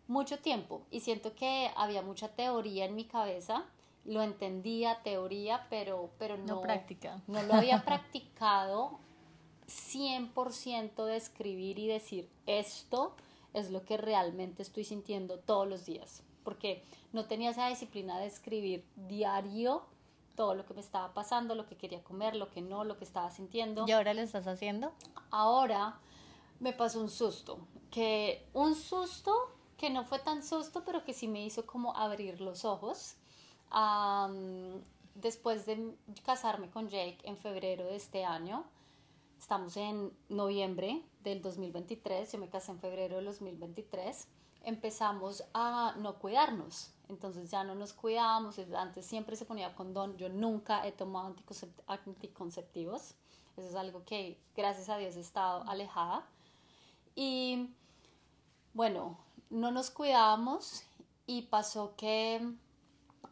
mucho 0.08 0.38
tiempo 0.38 0.82
y 0.90 1.00
siento 1.00 1.34
que 1.34 1.70
había 1.76 2.02
mucha 2.02 2.28
teoría 2.28 2.84
en 2.84 2.94
mi 2.94 3.04
cabeza. 3.04 3.64
Lo 4.04 4.22
entendía, 4.22 5.02
teoría, 5.02 5.66
pero, 5.68 6.10
pero 6.18 6.36
no, 6.36 6.46
No 6.46 6.60
práctica. 6.60 7.20
no 7.26 7.42
lo 7.42 7.54
había 7.54 7.84
practicado 7.84 8.98
100% 9.68 11.04
de 11.04 11.16
escribir 11.16 11.78
y 11.78 11.88
decir 11.88 12.28
esto 12.46 13.14
es 13.52 13.70
lo 13.70 13.84
que 13.84 13.96
realmente 13.96 14.62
estoy 14.62 14.84
sintiendo 14.84 15.38
todos 15.38 15.66
los 15.66 15.84
días. 15.86 16.22
Porque 16.44 16.84
no 17.12 17.24
tenía 17.24 17.50
esa 17.50 17.68
disciplina 17.68 18.18
de 18.20 18.26
escribir 18.26 18.84
diario 19.08 19.82
todo 20.36 20.54
lo 20.54 20.64
que 20.64 20.74
me 20.74 20.80
estaba 20.80 21.12
pasando, 21.14 21.54
lo 21.54 21.66
que 21.66 21.76
quería 21.76 22.04
comer, 22.04 22.36
lo 22.36 22.50
que 22.50 22.60
no, 22.62 22.84
lo 22.84 22.98
que 22.98 23.04
estaba 23.04 23.30
sintiendo. 23.30 23.84
¿Y 23.88 23.92
ahora 23.92 24.14
lo 24.14 24.20
estás 24.20 24.46
haciendo? 24.46 24.92
Ahora 25.30 25.98
me 26.60 26.72
pasó 26.72 27.00
un 27.00 27.10
susto, 27.10 27.58
que 27.90 28.48
un 28.52 28.74
susto 28.74 29.32
que 29.76 29.90
no 29.90 30.04
fue 30.04 30.18
tan 30.18 30.42
susto, 30.42 30.84
pero 30.84 31.04
que 31.04 31.12
sí 31.12 31.28
me 31.28 31.44
hizo 31.44 31.66
como 31.66 31.96
abrir 31.96 32.40
los 32.40 32.64
ojos. 32.64 33.16
Am, 33.70 34.82
después 35.14 35.66
de 35.66 35.96
casarme 36.24 36.70
con 36.70 36.88
Jake 36.88 37.18
en 37.24 37.36
febrero 37.36 37.84
de 37.84 37.96
este 37.96 38.24
año, 38.24 38.64
estamos 39.38 39.76
en 39.76 40.12
noviembre 40.28 41.02
del 41.22 41.42
2023, 41.42 42.32
yo 42.32 42.38
me 42.38 42.48
casé 42.48 42.72
en 42.72 42.78
febrero 42.78 43.16
del 43.16 43.26
2023, 43.26 44.28
empezamos 44.64 45.44
a 45.52 45.94
no 45.98 46.18
cuidarnos. 46.18 46.92
Entonces 47.08 47.50
ya 47.50 47.62
no 47.62 47.74
nos 47.74 47.92
cuidábamos, 47.92 48.58
antes 48.76 49.06
siempre 49.06 49.36
se 49.36 49.44
ponía 49.44 49.74
condón, 49.74 50.16
yo 50.16 50.28
nunca 50.28 50.86
he 50.86 50.92
tomado 50.92 51.34
anticoncep- 51.34 51.82
anticonceptivos, 51.86 53.14
eso 53.56 53.68
es 53.68 53.74
algo 53.76 54.04
que 54.04 54.38
gracias 54.56 54.88
a 54.88 54.98
Dios 54.98 55.16
he 55.16 55.20
estado 55.20 55.62
alejada. 55.68 56.26
Y 57.14 57.70
bueno, 58.74 59.18
no 59.50 59.70
nos 59.70 59.90
cuidábamos 59.90 60.82
y 61.26 61.42
pasó 61.42 61.94
que 61.96 62.40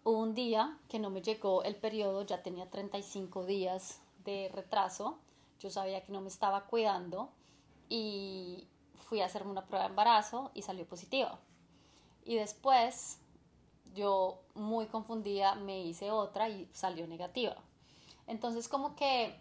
hubo 0.05 0.19
un 0.19 0.35
día 0.35 0.79
que 0.89 0.99
no 0.99 1.11
me 1.11 1.21
llegó 1.21 1.65
el 1.65 1.77
periodo, 1.77 2.23
ya 2.23 2.43
tenía 2.43 2.71
35 2.71 3.45
días 3.45 4.01
de 4.25 4.51
retraso, 4.55 5.19
yo 5.61 5.69
sabía 5.69 6.05
que 6.05 6.13
no 6.13 6.21
me 6.21 6.29
estaba 6.29 6.65
cuidando 6.67 7.31
y 7.89 8.67
fui 9.09 9.21
a 9.21 9.27
hacerme 9.27 9.51
una 9.51 9.67
prueba 9.67 9.85
de 9.85 9.91
embarazo 9.91 10.51
y 10.55 10.63
salió 10.63 10.87
positiva. 10.87 11.39
Y 12.25 12.37
después 12.37 13.19
yo 13.95 14.41
muy 14.55 14.87
confundida 14.87 15.55
me 15.55 15.81
hice 15.83 16.11
otra 16.11 16.49
y 16.49 16.69
salió 16.73 17.07
negativa. 17.07 17.57
Entonces 18.27 18.69
como 18.69 18.95
que 18.97 19.35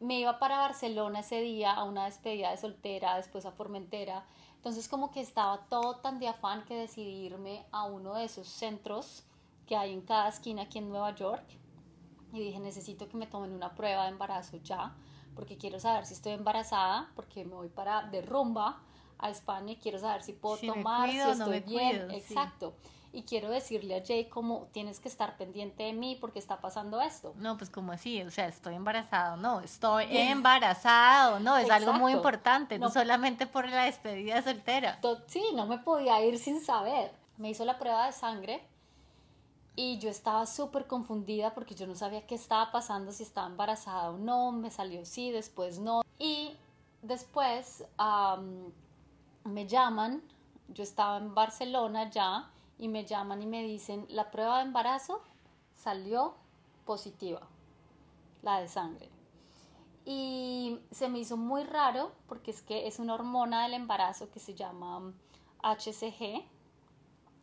me 0.00 0.18
iba 0.20 0.38
para 0.38 0.58
Barcelona 0.58 1.20
ese 1.20 1.40
día 1.40 1.72
a 1.72 1.84
una 1.84 2.04
despedida 2.04 2.50
de 2.50 2.56
soltera, 2.56 3.16
después 3.16 3.46
a 3.46 3.52
Formentera. 3.52 4.24
Entonces 4.56 4.88
como 4.88 5.10
que 5.10 5.20
estaba 5.20 5.66
todo 5.68 5.96
tan 5.96 6.18
de 6.18 6.28
afán 6.28 6.64
que 6.64 6.74
decidí 6.74 7.26
irme 7.26 7.64
a 7.72 7.84
uno 7.84 8.14
de 8.14 8.24
esos 8.24 8.48
centros 8.48 9.24
que 9.66 9.76
hay 9.76 9.92
en 9.92 10.02
cada 10.02 10.28
esquina 10.28 10.62
aquí 10.62 10.78
en 10.78 10.88
Nueva 10.88 11.14
York. 11.14 11.44
Y 12.32 12.40
dije, 12.40 12.58
necesito 12.58 13.08
que 13.08 13.16
me 13.16 13.26
tomen 13.26 13.52
una 13.52 13.74
prueba 13.74 14.04
de 14.04 14.10
embarazo 14.10 14.56
ya, 14.58 14.94
porque 15.34 15.56
quiero 15.56 15.78
saber 15.78 16.04
si 16.04 16.14
estoy 16.14 16.32
embarazada, 16.32 17.10
porque 17.14 17.44
me 17.44 17.54
voy 17.54 17.68
para 17.68 18.02
de 18.02 18.22
rumba 18.22 18.80
a 19.18 19.30
España 19.30 19.72
y 19.72 19.76
quiero 19.76 19.98
saber 19.98 20.22
si 20.22 20.32
puedo 20.32 20.56
Si 20.56 20.66
tomar, 20.66 21.08
cuido 21.08 21.32
si 21.32 21.38
no 21.38 21.52
estoy 21.52 21.60
bien. 21.60 22.06
cuido, 22.08 22.20
sí. 22.20 22.34
Exacto. 23.14 23.18
Y 23.18 23.22
quiero 23.22 23.50
decirle 23.50 23.96
a 23.96 24.04
Jay 24.04 24.26
como 24.28 24.68
tienes 24.72 25.00
que 25.00 25.08
estar 25.08 25.36
pendiente 25.36 25.84
de 25.84 25.92
mí 25.92 26.16
porque 26.20 26.38
está 26.38 26.60
pasando 26.60 27.00
esto. 27.00 27.32
No, 27.36 27.56
pues 27.56 27.70
como 27.70 27.92
así, 27.92 28.22
o 28.22 28.30
sea, 28.30 28.46
estoy 28.48 28.74
embarazada, 28.74 29.36
no, 29.36 29.60
estoy 29.60 30.06
embarazada, 30.10 31.38
no, 31.40 31.56
es 31.56 31.70
algo 31.70 31.92
muy 31.92 32.12
Exacto. 32.12 32.16
importante, 32.28 32.78
no, 32.78 32.86
No. 32.86 32.92
solamente 32.92 33.46
por 33.46 33.68
la 33.68 33.84
despedida 33.84 34.42
soltera. 34.42 34.98
Sí, 35.26 35.42
no 35.54 35.66
me 35.66 35.78
podía 35.78 36.22
ir 36.24 36.38
sin 36.38 36.60
saber. 36.60 37.12
Me 37.36 37.50
hizo 37.50 37.64
la 37.64 37.78
prueba 37.78 38.06
de 38.06 38.12
sangre 38.12 38.62
y 39.76 39.98
yo 39.98 40.08
estaba 40.08 40.46
súper 40.46 40.86
confundida 40.86 41.52
porque 41.54 41.74
yo 41.74 41.86
no 41.86 41.94
sabía 41.96 42.26
qué 42.26 42.34
estaba 42.36 42.70
pasando, 42.70 43.10
si 43.12 43.22
estaba 43.24 43.46
embarazada 43.48 44.10
o 44.10 44.18
no. 44.18 44.52
Me 44.52 44.70
salió 44.70 45.04
sí, 45.04 45.30
después 45.30 45.78
no. 45.78 46.02
Y 46.18 46.56
después 47.02 47.84
am, 47.98 48.72
me 49.44 49.66
llaman, 49.66 50.22
yo 50.68 50.82
estaba 50.84 51.16
en 51.18 51.34
Barcelona 51.34 52.08
ya, 52.10 52.50
y 52.78 52.88
me 52.88 53.04
llaman 53.04 53.42
y 53.42 53.46
me 53.46 53.62
dicen, 53.62 54.06
la 54.08 54.30
prueba 54.30 54.58
de 54.58 54.64
embarazo 54.64 55.22
salió 55.74 56.34
positiva, 56.84 57.40
la 58.42 58.60
de 58.60 58.68
sangre. 58.68 59.10
Y 60.04 60.80
se 60.90 61.08
me 61.08 61.18
hizo 61.18 61.36
muy 61.36 61.64
raro 61.64 62.12
porque 62.28 62.50
es 62.50 62.60
que 62.62 62.86
es 62.86 62.98
una 62.98 63.14
hormona 63.14 63.62
del 63.62 63.74
embarazo 63.74 64.30
que 64.30 64.40
se 64.40 64.54
llama 64.54 65.14
HCG, 65.62 66.44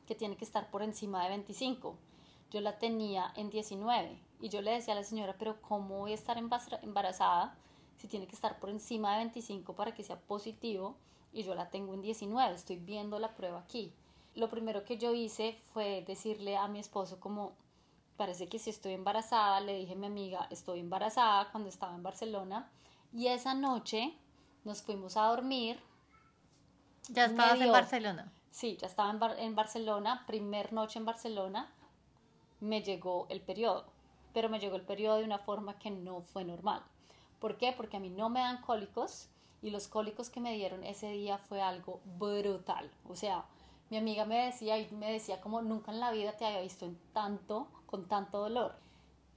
que 0.05 0.15
tiene 0.15 0.37
que 0.37 0.45
estar 0.45 0.69
por 0.69 0.83
encima 0.83 1.23
de 1.23 1.29
25. 1.29 1.95
Yo 2.51 2.61
la 2.61 2.77
tenía 2.77 3.33
en 3.35 3.49
19 3.49 4.19
y 4.41 4.49
yo 4.49 4.61
le 4.61 4.71
decía 4.71 4.93
a 4.93 4.97
la 4.97 5.03
señora, 5.03 5.35
pero 5.39 5.61
¿cómo 5.61 5.99
voy 5.99 6.11
a 6.11 6.15
estar 6.15 6.37
embarazada 6.37 7.55
si 7.97 8.07
tiene 8.07 8.27
que 8.27 8.35
estar 8.35 8.59
por 8.59 8.69
encima 8.69 9.13
de 9.13 9.19
25 9.19 9.73
para 9.73 9.93
que 9.93 10.03
sea 10.03 10.19
positivo? 10.19 10.95
Y 11.33 11.43
yo 11.43 11.55
la 11.55 11.69
tengo 11.69 11.93
en 11.93 12.01
19, 12.01 12.53
estoy 12.53 12.75
viendo 12.75 13.17
la 13.17 13.35
prueba 13.35 13.59
aquí. 13.59 13.93
Lo 14.35 14.49
primero 14.49 14.85
que 14.85 14.97
yo 14.97 15.13
hice 15.13 15.57
fue 15.73 16.03
decirle 16.07 16.57
a 16.57 16.67
mi 16.67 16.79
esposo 16.79 17.19
como, 17.19 17.53
parece 18.17 18.47
que 18.47 18.59
si 18.59 18.69
estoy 18.69 18.93
embarazada, 18.93 19.59
le 19.59 19.75
dije 19.75 19.93
a 19.93 19.97
mi 19.97 20.07
amiga, 20.07 20.47
estoy 20.49 20.79
embarazada 20.79 21.51
cuando 21.51 21.69
estaba 21.69 21.95
en 21.95 22.03
Barcelona. 22.03 22.69
Y 23.13 23.27
esa 23.27 23.53
noche 23.53 24.13
nos 24.63 24.81
fuimos 24.81 25.17
a 25.17 25.23
dormir. 25.25 25.79
Ya 27.09 27.25
estabas 27.25 27.59
en 27.61 27.71
Barcelona. 27.71 28.31
Sí, 28.51 28.77
ya 28.79 28.87
estaba 28.87 29.09
en, 29.11 29.19
Bar- 29.19 29.39
en 29.39 29.55
Barcelona, 29.55 30.23
primer 30.27 30.73
noche 30.73 30.99
en 30.99 31.05
Barcelona, 31.05 31.71
me 32.59 32.81
llegó 32.81 33.27
el 33.29 33.41
periodo. 33.41 33.85
Pero 34.33 34.49
me 34.49 34.59
llegó 34.59 34.75
el 34.77 34.83
periodo 34.83 35.17
de 35.17 35.25
una 35.25 35.39
forma 35.39 35.77
que 35.77 35.91
no 35.91 36.21
fue 36.21 36.45
normal. 36.45 36.81
¿Por 37.39 37.57
qué? 37.57 37.73
Porque 37.75 37.97
a 37.97 37.99
mí 37.99 38.09
no 38.09 38.29
me 38.29 38.39
dan 38.39 38.61
cólicos 38.61 39.29
y 39.61 39.71
los 39.71 39.87
cólicos 39.87 40.29
que 40.29 40.39
me 40.39 40.53
dieron 40.53 40.83
ese 40.83 41.09
día 41.11 41.37
fue 41.37 41.61
algo 41.61 41.99
brutal. 42.17 42.89
O 43.09 43.15
sea, 43.15 43.45
mi 43.91 43.97
amiga 43.97 44.25
me 44.25 44.45
decía 44.45 44.79
y 44.79 44.89
me 44.91 45.11
decía 45.11 45.39
como 45.41 45.61
nunca 45.61 45.91
en 45.91 45.99
la 45.99 46.11
vida 46.11 46.31
te 46.37 46.45
había 46.45 46.61
visto 46.61 46.85
en 46.85 46.97
tanto, 47.13 47.67
con 47.85 48.07
tanto 48.07 48.39
dolor. 48.39 48.73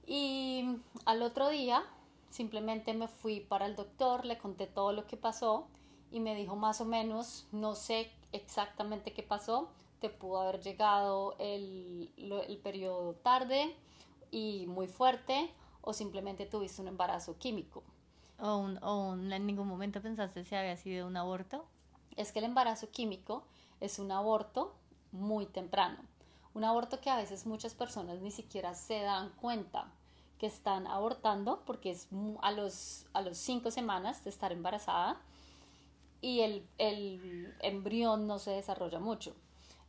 Y 0.07 0.77
al 1.05 1.21
otro 1.21 1.49
día 1.49 1.83
simplemente 2.29 2.93
me 2.93 3.07
fui 3.07 3.41
para 3.41 3.65
el 3.65 3.75
doctor, 3.75 4.25
le 4.25 4.37
conté 4.37 4.65
todo 4.65 4.93
lo 4.93 5.05
que 5.07 5.17
pasó 5.17 5.67
y 6.11 6.19
me 6.21 6.35
dijo 6.35 6.55
más 6.55 6.79
o 6.81 6.85
menos, 6.85 7.47
no 7.51 7.75
sé 7.75 8.11
exactamente 8.31 9.11
qué 9.13 9.23
pasó, 9.23 9.69
te 9.99 10.09
pudo 10.09 10.41
haber 10.41 10.61
llegado 10.61 11.35
el, 11.39 12.09
el 12.17 12.57
periodo 12.57 13.13
tarde 13.15 13.75
y 14.31 14.65
muy 14.67 14.87
fuerte 14.87 15.51
o 15.81 15.93
simplemente 15.93 16.45
tuviste 16.45 16.81
un 16.81 16.87
embarazo 16.87 17.37
químico. 17.37 17.83
O, 18.39 18.57
un- 18.57 18.79
o 18.83 19.09
un- 19.11 19.31
en 19.33 19.45
ningún 19.45 19.67
momento 19.67 20.01
pensaste 20.01 20.43
si 20.45 20.55
había 20.55 20.77
sido 20.77 21.07
un 21.07 21.17
aborto. 21.17 21.65
es 22.15 22.31
que 22.31 22.39
el 22.39 22.45
embarazo 22.45 22.89
químico 22.89 23.43
es 23.79 23.99
un 23.99 24.11
aborto 24.11 24.75
muy 25.11 25.45
temprano. 25.45 25.97
Un 26.53 26.63
aborto 26.63 27.01
que 27.01 27.09
a 27.09 27.17
veces 27.17 27.45
muchas 27.45 27.73
personas 27.73 28.21
ni 28.21 28.31
siquiera 28.31 28.73
se 28.75 29.01
dan 29.01 29.29
cuenta 29.41 29.91
que 30.39 30.47
están 30.47 30.87
abortando 30.87 31.63
porque 31.65 31.91
es 31.91 32.07
a 32.41 32.51
los, 32.51 33.05
a 33.13 33.21
los 33.21 33.37
cinco 33.37 33.71
semanas 33.71 34.23
de 34.23 34.29
estar 34.29 34.51
embarazada 34.51 35.21
y 36.21 36.41
el, 36.41 36.67
el 36.77 37.53
embrión 37.61 38.27
no 38.27 38.39
se 38.39 38.51
desarrolla 38.51 38.99
mucho. 38.99 39.35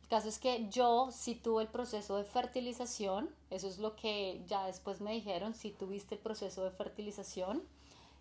El 0.03 0.07
caso 0.09 0.29
es 0.29 0.39
que 0.39 0.69
yo 0.69 1.09
sí 1.11 1.35
tuve 1.35 1.63
el 1.63 1.69
proceso 1.69 2.15
de 2.15 2.23
fertilización, 2.23 3.29
eso 3.49 3.67
es 3.67 3.77
lo 3.77 3.95
que 3.95 4.41
ya 4.47 4.65
después 4.65 5.01
me 5.01 5.11
dijeron, 5.11 5.53
si 5.53 5.71
tuviste 5.71 6.15
el 6.15 6.21
proceso 6.21 6.63
de 6.63 6.71
fertilización, 6.71 7.61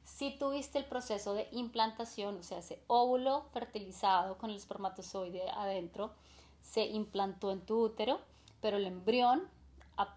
si 0.07 0.31
tuviste 0.31 0.79
el 0.79 0.85
proceso 0.85 1.35
de 1.35 1.49
implantación, 1.51 2.37
o 2.37 2.43
sea, 2.45 2.59
ese 2.59 2.81
óvulo 2.87 3.43
fertilizado 3.53 4.39
con 4.39 4.51
el 4.51 4.57
espermatozoide 4.57 5.51
adentro, 5.51 6.13
se 6.63 6.87
implantó 6.87 7.51
en 7.51 7.61
tu 7.61 7.83
útero, 7.83 8.21
pero 8.61 8.77
el 8.77 8.87
embrión 8.87 9.43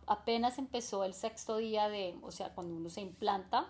apenas 0.05 0.59
empezó 0.59 1.03
el 1.05 1.15
sexto 1.15 1.57
día 1.57 1.89
de, 1.89 2.15
o 2.21 2.31
sea, 2.31 2.53
cuando 2.53 2.75
uno 2.75 2.89
se 2.91 3.01
implanta, 3.01 3.65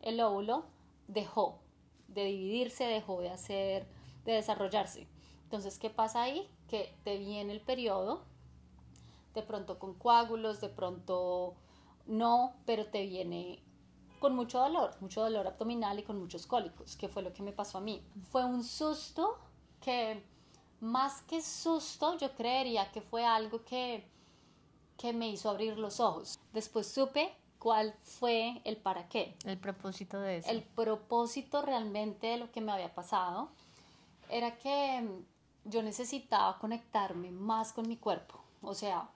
el 0.00 0.20
óvulo 0.20 0.64
dejó 1.08 1.58
de 2.08 2.24
dividirse, 2.24 2.84
dejó 2.84 3.20
de 3.20 3.28
hacer, 3.28 3.86
de 4.24 4.32
desarrollarse. 4.32 5.08
Entonces, 5.44 5.78
¿qué 5.78 5.90
pasa 5.90 6.22
ahí? 6.22 6.48
Que 6.68 6.96
te 7.04 7.18
viene 7.18 7.52
el 7.52 7.60
periodo, 7.60 8.24
de 9.34 9.42
pronto 9.42 9.78
con 9.78 9.92
coágulos, 9.92 10.62
de 10.62 10.70
pronto 10.70 11.54
no, 12.06 12.54
pero 12.64 12.86
te 12.86 13.06
viene 13.06 13.62
con 14.20 14.36
mucho 14.36 14.60
dolor, 14.60 14.94
mucho 15.00 15.22
dolor 15.22 15.46
abdominal 15.48 15.98
y 15.98 16.04
con 16.04 16.18
muchos 16.18 16.46
cólicos, 16.46 16.94
que 16.96 17.08
fue 17.08 17.22
lo 17.22 17.32
que 17.32 17.42
me 17.42 17.52
pasó 17.52 17.78
a 17.78 17.80
mí. 17.80 18.04
Fue 18.30 18.44
un 18.44 18.62
susto 18.62 19.38
que, 19.80 20.22
más 20.80 21.22
que 21.22 21.42
susto, 21.42 22.16
yo 22.18 22.30
creería 22.36 22.92
que 22.92 23.00
fue 23.00 23.24
algo 23.24 23.64
que, 23.64 24.06
que 24.96 25.12
me 25.12 25.28
hizo 25.30 25.50
abrir 25.50 25.78
los 25.78 25.98
ojos. 25.98 26.38
Después 26.52 26.86
supe 26.86 27.34
cuál 27.58 27.94
fue 28.02 28.60
el 28.64 28.76
para 28.76 29.08
qué. 29.08 29.36
El 29.44 29.58
propósito 29.58 30.20
de 30.20 30.38
eso. 30.38 30.50
El 30.50 30.62
propósito 30.62 31.62
realmente 31.62 32.28
de 32.28 32.36
lo 32.36 32.52
que 32.52 32.60
me 32.60 32.72
había 32.72 32.94
pasado 32.94 33.48
era 34.28 34.58
que 34.58 35.24
yo 35.64 35.82
necesitaba 35.82 36.58
conectarme 36.58 37.30
más 37.30 37.72
con 37.72 37.88
mi 37.88 37.96
cuerpo. 37.96 38.38
O 38.62 38.74
sea, 38.74 39.08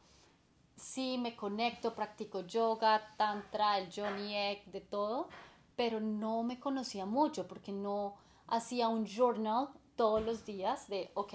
sí 0.76 1.18
me 1.18 1.36
conecto, 1.36 1.94
practico 1.94 2.40
yoga, 2.40 3.14
tantra, 3.16 3.78
el 3.78 3.92
Johnny 3.92 4.34
Egg, 4.34 4.64
de 4.66 4.80
todo, 4.80 5.28
pero 5.76 6.00
no 6.00 6.42
me 6.42 6.60
conocía 6.60 7.06
mucho 7.06 7.46
porque 7.46 7.72
no 7.72 8.14
hacía 8.46 8.88
un 8.88 9.06
journal 9.06 9.68
todos 9.96 10.22
los 10.22 10.44
días 10.44 10.88
de, 10.88 11.10
ok, 11.14 11.34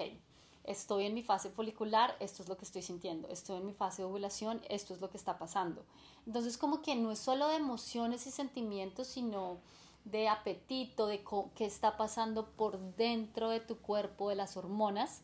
estoy 0.64 1.06
en 1.06 1.14
mi 1.14 1.24
fase 1.24 1.50
folicular, 1.50 2.16
esto 2.20 2.44
es 2.44 2.50
lo 2.50 2.58
que 2.58 2.66
estoy 2.66 2.82
sintiendo, 2.82 3.28
estoy 3.30 3.58
en 3.58 3.66
mi 3.66 3.74
fase 3.74 4.02
de 4.02 4.08
ovulación, 4.08 4.62
esto 4.70 4.94
es 4.94 5.02
lo 5.02 5.10
que 5.10 5.18
está 5.18 5.38
pasando. 5.38 5.84
Entonces 6.26 6.58
como 6.58 6.82
que 6.82 6.96
no 6.96 7.12
es 7.12 7.20
solo 7.20 7.48
de 7.48 7.56
emociones 7.56 8.28
y 8.28 8.32
sentimientos, 8.32 9.08
sino 9.08 9.58
de 10.06 10.30
apetito, 10.30 11.08
de 11.08 11.24
qué 11.56 11.66
está 11.66 11.98
pasando 11.98 12.50
por 12.52 12.80
dentro 12.96 13.50
de 13.50 13.60
tu 13.60 13.78
cuerpo, 13.78 14.30
de 14.30 14.36
las 14.36 14.58
hormonas, 14.58 15.22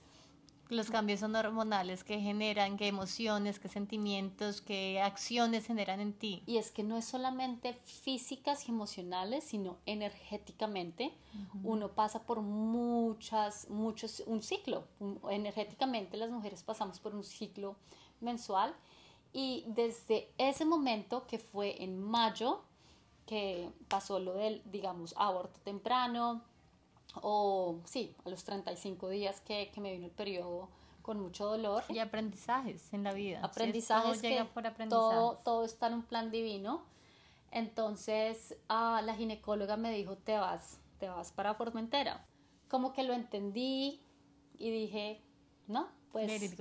los 0.70 0.90
cambios 0.90 1.20
son 1.20 1.36
hormonales 1.36 2.04
que 2.04 2.20
generan, 2.20 2.78
qué 2.78 2.88
emociones, 2.88 3.60
qué 3.60 3.68
sentimientos, 3.68 4.62
qué 4.62 5.00
acciones 5.02 5.68
generan 5.68 6.00
en 6.00 6.14
ti. 6.14 6.42
Y 6.46 6.58
es 6.58 6.72
que 6.72 6.84
no 6.84 6.98
es 6.98 7.06
solamente 7.06 7.74
físicas 7.74 8.68
y 8.68 8.72
emocionales, 8.72 9.44
sino 9.44 9.78
energéticamente. 9.86 11.14
Uno 11.64 11.90
pasa 11.90 12.24
por 12.24 12.42
muchas, 12.42 13.70
muchos, 13.70 14.24
un 14.26 14.42
ciclo. 14.42 14.86
Energéticamente 15.30 16.18
las 16.18 16.32
mujeres 16.32 16.64
pasamos 16.64 17.00
por 17.00 17.14
un 17.14 17.24
ciclo 17.24 17.76
mensual. 18.22 18.74
Y 19.34 19.66
desde 19.68 20.32
ese 20.38 20.66
momento, 20.66 21.28
que 21.28 21.40
fue 21.40 21.84
en 21.84 22.02
mayo, 22.02 22.62
que 23.26 23.70
pasó 23.88 24.20
lo 24.20 24.34
del, 24.34 24.62
digamos, 24.66 25.14
aborto 25.18 25.60
temprano, 25.60 26.42
o 27.22 27.80
sí, 27.86 28.16
a 28.26 28.30
los 28.30 28.44
35 28.44 29.10
días 29.10 29.42
que, 29.42 29.72
que 29.74 29.82
me 29.82 29.92
vino 29.92 30.06
el 30.06 30.12
periodo 30.12 30.70
con 31.06 31.20
mucho 31.20 31.46
dolor. 31.46 31.84
Y 31.90 32.00
aprendizajes 32.00 32.92
en 32.92 33.04
la 33.04 33.14
vida. 33.14 33.40
Aprendizajes 33.44 34.22
que 34.22 34.44
Todo, 34.90 35.38
todo 35.38 35.64
está 35.64 35.88
en 35.88 35.94
un 35.94 36.04
plan 36.04 36.32
divino. 36.32 36.84
Entonces 37.52 38.58
a 38.68 39.02
la 39.04 39.16
ginecóloga 39.16 39.78
me 39.78 39.92
dijo, 39.92 40.18
te 40.18 40.36
vas, 40.36 40.80
te 41.00 41.08
vas 41.08 41.32
para 41.32 41.54
Formentera. 41.54 42.26
Como 42.70 42.92
que 42.92 43.04
lo 43.04 43.14
entendí 43.14 44.02
y 44.58 44.72
dije, 44.72 45.22
no, 45.68 45.88
pues 46.12 46.58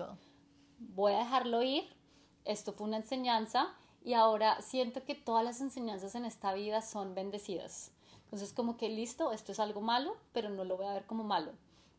voy 0.79 1.15
a 1.15 1.21
dejarlo 1.21 1.63
ir. 1.63 1.85
Esto 2.45 2.75
fue 2.75 2.87
una 2.87 2.99
enseñanza 2.99 3.75
y 4.05 4.13
ahora 4.13 4.61
siento 4.61 5.05
que 5.05 5.15
todas 5.15 5.43
las 5.43 5.63
enseñanzas 5.63 6.15
en 6.15 6.27
esta 6.27 6.53
vida 6.53 6.83
son 6.83 7.15
bendecidas. 7.15 7.94
Entonces 8.35 8.53
como 8.53 8.77
que 8.77 8.89
listo, 8.89 9.31
esto 9.31 9.53
es 9.53 9.61
algo 9.61 9.81
malo, 9.81 10.17
pero 10.33 10.51
no 10.51 10.65
lo 10.65 10.77
voy 10.77 10.87
a 10.87 10.93
ver 10.93 11.07
como 11.07 11.23
malo, 11.23 11.53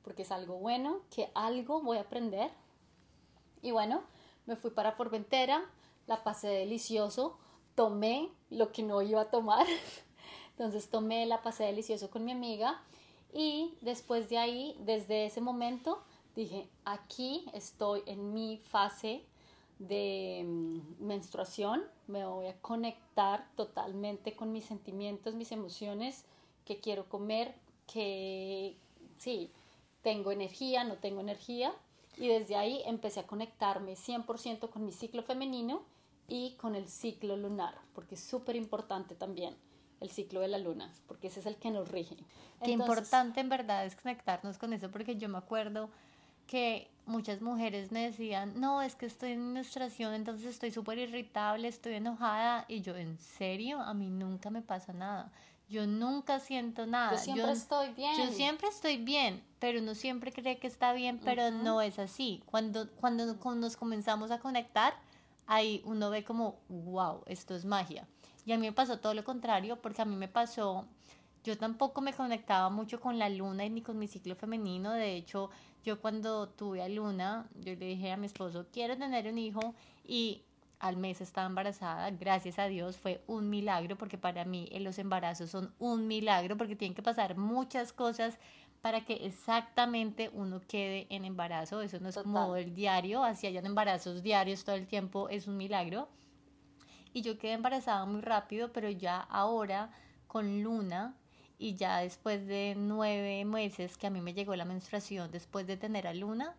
porque 0.04 0.24
es 0.24 0.32
algo 0.34 0.58
bueno, 0.58 1.00
que 1.10 1.32
algo 1.34 1.82
voy 1.82 1.98
a 1.98 2.02
aprender. 2.02 2.52
Y 3.62 3.72
bueno, 3.72 4.04
me 4.46 4.58
fui 4.58 4.70
para 4.70 4.92
Formentera, 4.92 5.64
la 6.08 6.26
pasé 6.26 6.50
delicioso, 6.50 7.38
tomé 7.74 8.30
lo 8.50 8.74
que 8.74 8.84
no 8.84 9.02
iba 9.02 9.22
a 9.22 9.30
tomar. 9.30 9.66
Entonces 10.52 10.90
tomé, 10.90 11.26
la 11.26 11.42
pasé 11.42 11.64
delicioso 11.64 12.10
con 12.10 12.26
mi 12.26 12.34
amiga 12.34 12.82
y 13.34 13.78
después 13.80 14.28
de 14.28 14.38
ahí, 14.38 14.76
desde 14.82 15.28
ese 15.28 15.40
momento, 15.40 16.04
dije, 16.36 16.68
aquí 16.84 17.46
estoy 17.54 18.04
en 18.08 18.34
mi 18.34 18.58
fase 18.58 19.26
de 19.80 20.44
mm, 20.46 21.06
menstruación, 21.06 21.84
me 22.08 22.26
voy 22.26 22.48
a 22.48 22.60
conectar 22.62 23.48
totalmente 23.56 24.36
con 24.36 24.52
mis 24.52 24.66
sentimientos, 24.66 25.36
mis 25.36 25.52
emociones, 25.52 26.26
que 26.66 26.80
quiero 26.80 27.08
comer, 27.10 27.54
que 27.92 28.76
sí, 29.18 29.52
tengo 30.02 30.32
energía, 30.32 30.84
no 30.84 30.96
tengo 30.96 31.22
energía. 31.22 31.74
Y 32.18 32.28
desde 32.28 32.56
ahí 32.56 32.82
empecé 32.86 33.20
a 33.20 33.28
conectarme 33.28 33.94
100% 33.96 34.70
con 34.70 34.86
mi 34.86 34.92
ciclo 34.92 35.22
femenino 35.24 35.84
y 36.28 36.52
con 36.54 36.76
el 36.76 36.88
ciclo 36.88 37.36
lunar, 37.36 37.76
porque 37.94 38.16
es 38.16 38.22
súper 38.22 38.56
importante 38.56 39.16
también 39.16 39.56
el 40.02 40.10
ciclo 40.10 40.40
de 40.40 40.48
la 40.48 40.58
luna, 40.58 40.92
porque 41.08 41.28
ese 41.28 41.40
es 41.40 41.46
el 41.46 41.58
que 41.58 41.72
nos 41.72 41.90
rige. 41.90 42.18
Qué 42.64 42.72
importante 42.72 43.40
en 43.40 43.50
verdad 43.50 43.86
es 43.86 43.96
conectarnos 43.96 44.58
con 44.58 44.74
eso, 44.74 44.90
porque 44.92 45.18
yo 45.18 45.30
me 45.30 45.38
acuerdo 45.38 45.90
que 46.48 46.90
muchas 47.06 47.42
mujeres 47.42 47.92
me 47.92 48.04
decían, 48.04 48.60
no, 48.60 48.82
es 48.82 48.96
que 48.96 49.06
estoy 49.06 49.32
en 49.32 49.54
menstruación, 49.54 50.14
entonces 50.14 50.48
estoy 50.48 50.72
súper 50.72 50.98
irritable, 50.98 51.68
estoy 51.68 51.96
enojada, 51.96 52.66
y 52.68 52.82
yo, 52.82 52.96
¿en 52.96 53.18
serio? 53.20 53.80
A 53.80 53.94
mí 53.94 54.10
nunca 54.10 54.50
me 54.50 54.62
pasa 54.62 54.94
nada. 54.94 55.32
Yo 55.68 55.88
nunca 55.88 56.40
siento 56.40 56.86
nada. 56.86 57.12
Yo 57.12 57.18
siempre 57.18 57.52
estoy 57.52 57.94
bien. 57.94 58.16
Yo 58.18 58.32
siempre 58.32 58.68
estoy 58.68 58.98
bien, 58.98 59.44
pero 59.60 59.80
uno 59.80 59.96
siempre 59.96 60.32
cree 60.32 60.60
que 60.60 60.68
está 60.68 60.94
bien, 60.94 61.20
pero 61.24 61.50
no 61.50 61.82
es 61.82 61.98
así. 61.98 62.44
Cuando, 62.46 62.90
cuando 62.92 63.26
nos 63.56 63.76
comenzamos 63.76 64.30
a 64.30 64.40
conectar, 64.40 64.94
ahí 65.48 65.82
uno 65.86 66.12
ve 66.12 66.24
como, 66.24 66.60
wow, 66.70 67.24
esto 67.26 67.56
es 67.56 67.66
magia. 67.66 68.08
Y 68.46 68.52
a 68.52 68.58
mí 68.58 68.68
me 68.68 68.74
pasó 68.74 69.00
todo 69.00 69.16
lo 69.16 69.24
contrario, 69.24 69.82
porque 69.82 70.04
a 70.04 70.06
mí 70.06 70.16
me 70.16 70.28
pasó, 70.28 70.86
yo 71.44 71.58
tampoco 71.58 72.00
me 72.02 72.14
conectaba 72.14 72.70
mucho 72.70 73.00
con 73.00 73.18
la 73.18 73.30
luna 73.30 73.66
y 73.66 73.72
ni 73.72 73.82
con 73.82 73.98
mi 73.98 74.08
ciclo 74.08 74.36
femenino. 74.36 74.92
De 74.92 75.16
hecho, 75.16 75.50
yo 75.86 76.02
cuando 76.02 76.50
tuve 76.50 76.82
a 76.82 76.90
Luna, 76.90 77.48
yo 77.54 77.76
le 77.76 77.86
dije 77.86 78.12
a 78.12 78.18
mi 78.18 78.26
esposo, 78.26 78.66
quiero 78.74 78.98
tener 78.98 79.28
un 79.28 79.38
hijo 79.38 79.76
y 80.04 80.42
al 80.80 80.98
mes 80.98 81.22
estaba 81.22 81.48
embarazada, 81.48 82.10
gracias 82.10 82.58
a 82.58 82.66
Dios, 82.66 82.98
fue 82.98 83.24
un 83.28 83.50
milagro, 83.50 83.96
porque 83.96 84.18
para 84.18 84.46
mí 84.46 84.68
los 84.80 84.98
embarazos 84.98 85.52
son 85.52 85.74
un 85.78 86.08
milagro, 86.08 86.58
porque 86.58 86.76
tienen 86.76 86.96
que 86.96 87.04
pasar 87.04 87.38
muchas 87.38 87.94
cosas 87.94 88.40
para 88.82 89.06
que 89.06 89.26
exactamente 89.26 90.30
uno 90.34 90.60
quede 90.68 91.06
en 91.10 91.24
embarazo, 91.24 91.82
eso 91.82 92.00
no 92.00 92.10
es 92.10 92.18
como 92.18 92.56
el 92.56 92.74
diario, 92.74 93.24
así 93.24 93.48
hayan 93.48 93.66
embarazos 93.66 94.24
diarios 94.24 94.64
todo 94.64 94.76
el 94.76 94.88
tiempo, 94.88 95.30
es 95.30 95.48
un 95.48 95.58
milagro. 95.58 96.10
Y 97.14 97.22
yo 97.22 97.38
quedé 97.38 97.54
embarazada 97.54 98.06
muy 98.06 98.22
rápido, 98.22 98.74
pero 98.74 98.90
ya 98.90 99.20
ahora 99.20 99.92
con 100.28 100.64
Luna, 100.64 101.16
y 101.58 101.76
ya 101.76 102.00
después 102.00 102.46
de 102.48 102.76
nueve 102.78 103.46
meses 103.46 103.98
que 103.98 104.08
a 104.08 104.10
mí 104.10 104.22
me 104.22 104.34
llegó 104.34 104.56
la 104.56 104.66
menstruación, 104.66 105.32
después 105.32 105.68
de 105.68 105.78
tener 105.78 106.08
a 106.08 106.14
Luna, 106.14 106.56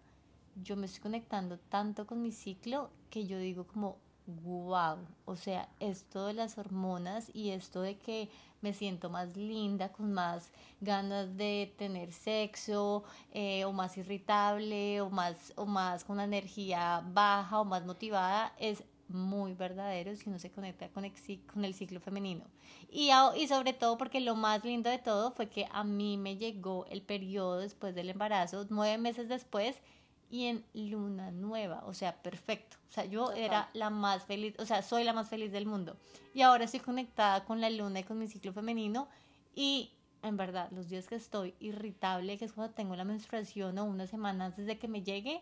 yo 0.63 0.77
me 0.77 0.87
estoy 0.87 1.03
conectando 1.03 1.59
tanto 1.59 2.07
con 2.07 2.23
mi 2.23 2.33
ciclo 2.33 2.91
que 3.11 3.27
yo 3.27 3.39
digo 3.39 3.67
como, 3.67 3.99
wow, 4.27 4.99
o 5.25 5.37
sea, 5.37 5.69
esto 5.81 6.27
de 6.27 6.35
las 6.35 6.59
hormonas 6.59 7.31
y 7.35 7.51
esto 7.51 7.83
de 7.83 7.97
que 7.99 8.29
me 8.63 8.73
siento 8.73 9.11
más 9.11 9.37
linda, 9.37 9.93
con 9.93 10.13
más 10.13 10.51
ganas 10.81 11.37
de 11.37 11.73
tener 11.79 12.13
sexo, 12.13 13.05
eh, 13.33 13.65
o 13.65 13.73
más 13.73 13.97
irritable, 13.99 15.01
o 15.01 15.11
más, 15.11 15.53
o 15.57 15.67
más 15.67 16.05
con 16.05 16.21
energía 16.21 17.03
baja, 17.13 17.61
o 17.61 17.65
más 17.65 17.85
motivada, 17.85 18.55
es 18.59 18.83
muy 19.09 19.55
verdadero 19.55 20.15
si 20.17 20.29
uno 20.29 20.39
se 20.39 20.51
conecta 20.51 20.89
con 20.89 21.05
el, 21.05 21.13
con 21.53 21.65
el 21.65 21.75
ciclo 21.75 22.01
femenino. 22.01 22.45
Y, 22.91 23.11
y 23.37 23.49
sobre 23.49 23.73
todo 23.73 23.99
porque 23.99 24.21
lo 24.21 24.35
más 24.35 24.65
lindo 24.65 24.91
de 24.91 24.99
todo 24.99 25.33
fue 25.33 25.49
que 25.49 25.67
a 25.71 25.85
mí 25.85 26.17
me 26.17 26.37
llegó 26.37 26.87
el 26.87 27.03
periodo 27.03 27.59
después 27.59 27.95
del 27.95 28.11
embarazo, 28.11 28.67
nueve 28.71 28.99
meses 28.99 29.29
después, 29.29 29.81
y 30.29 30.47
en 30.47 30.65
luna 30.75 31.31
nueva, 31.31 31.85
o 31.87 31.95
sea, 31.95 32.21
perfecto. 32.21 32.77
O 32.89 32.93
sea, 32.93 33.05
yo 33.05 33.31
era 33.33 33.71
la 33.75 33.91
más 33.91 34.25
feliz, 34.25 34.55
o 34.59 34.67
sea, 34.67 34.83
soy 34.83 35.05
la 35.05 35.13
más 35.13 35.29
feliz 35.29 35.53
del 35.53 35.67
mundo. 35.67 35.97
Y 36.35 36.43
ahora 36.43 36.65
estoy 36.65 36.81
conectada 36.81 37.45
con 37.45 37.61
la 37.61 37.71
luna 37.71 38.01
y 38.01 38.05
con 38.05 38.19
mi 38.19 38.27
ciclo 38.27 38.53
femenino 38.53 39.09
y 39.55 39.93
en 40.23 40.37
verdad, 40.37 40.69
los 40.73 40.89
días 40.89 41.07
que 41.07 41.15
estoy 41.15 41.55
irritable, 41.61 42.37
que 42.37 42.47
es 42.47 42.53
cuando 42.53 42.75
tengo 42.75 42.97
la 42.97 43.05
menstruación 43.05 43.79
o 43.79 43.85
una 43.85 44.07
semana 44.07 44.47
antes 44.47 44.67
de 44.67 44.79
que 44.79 44.89
me 44.89 45.03
llegue, 45.03 45.41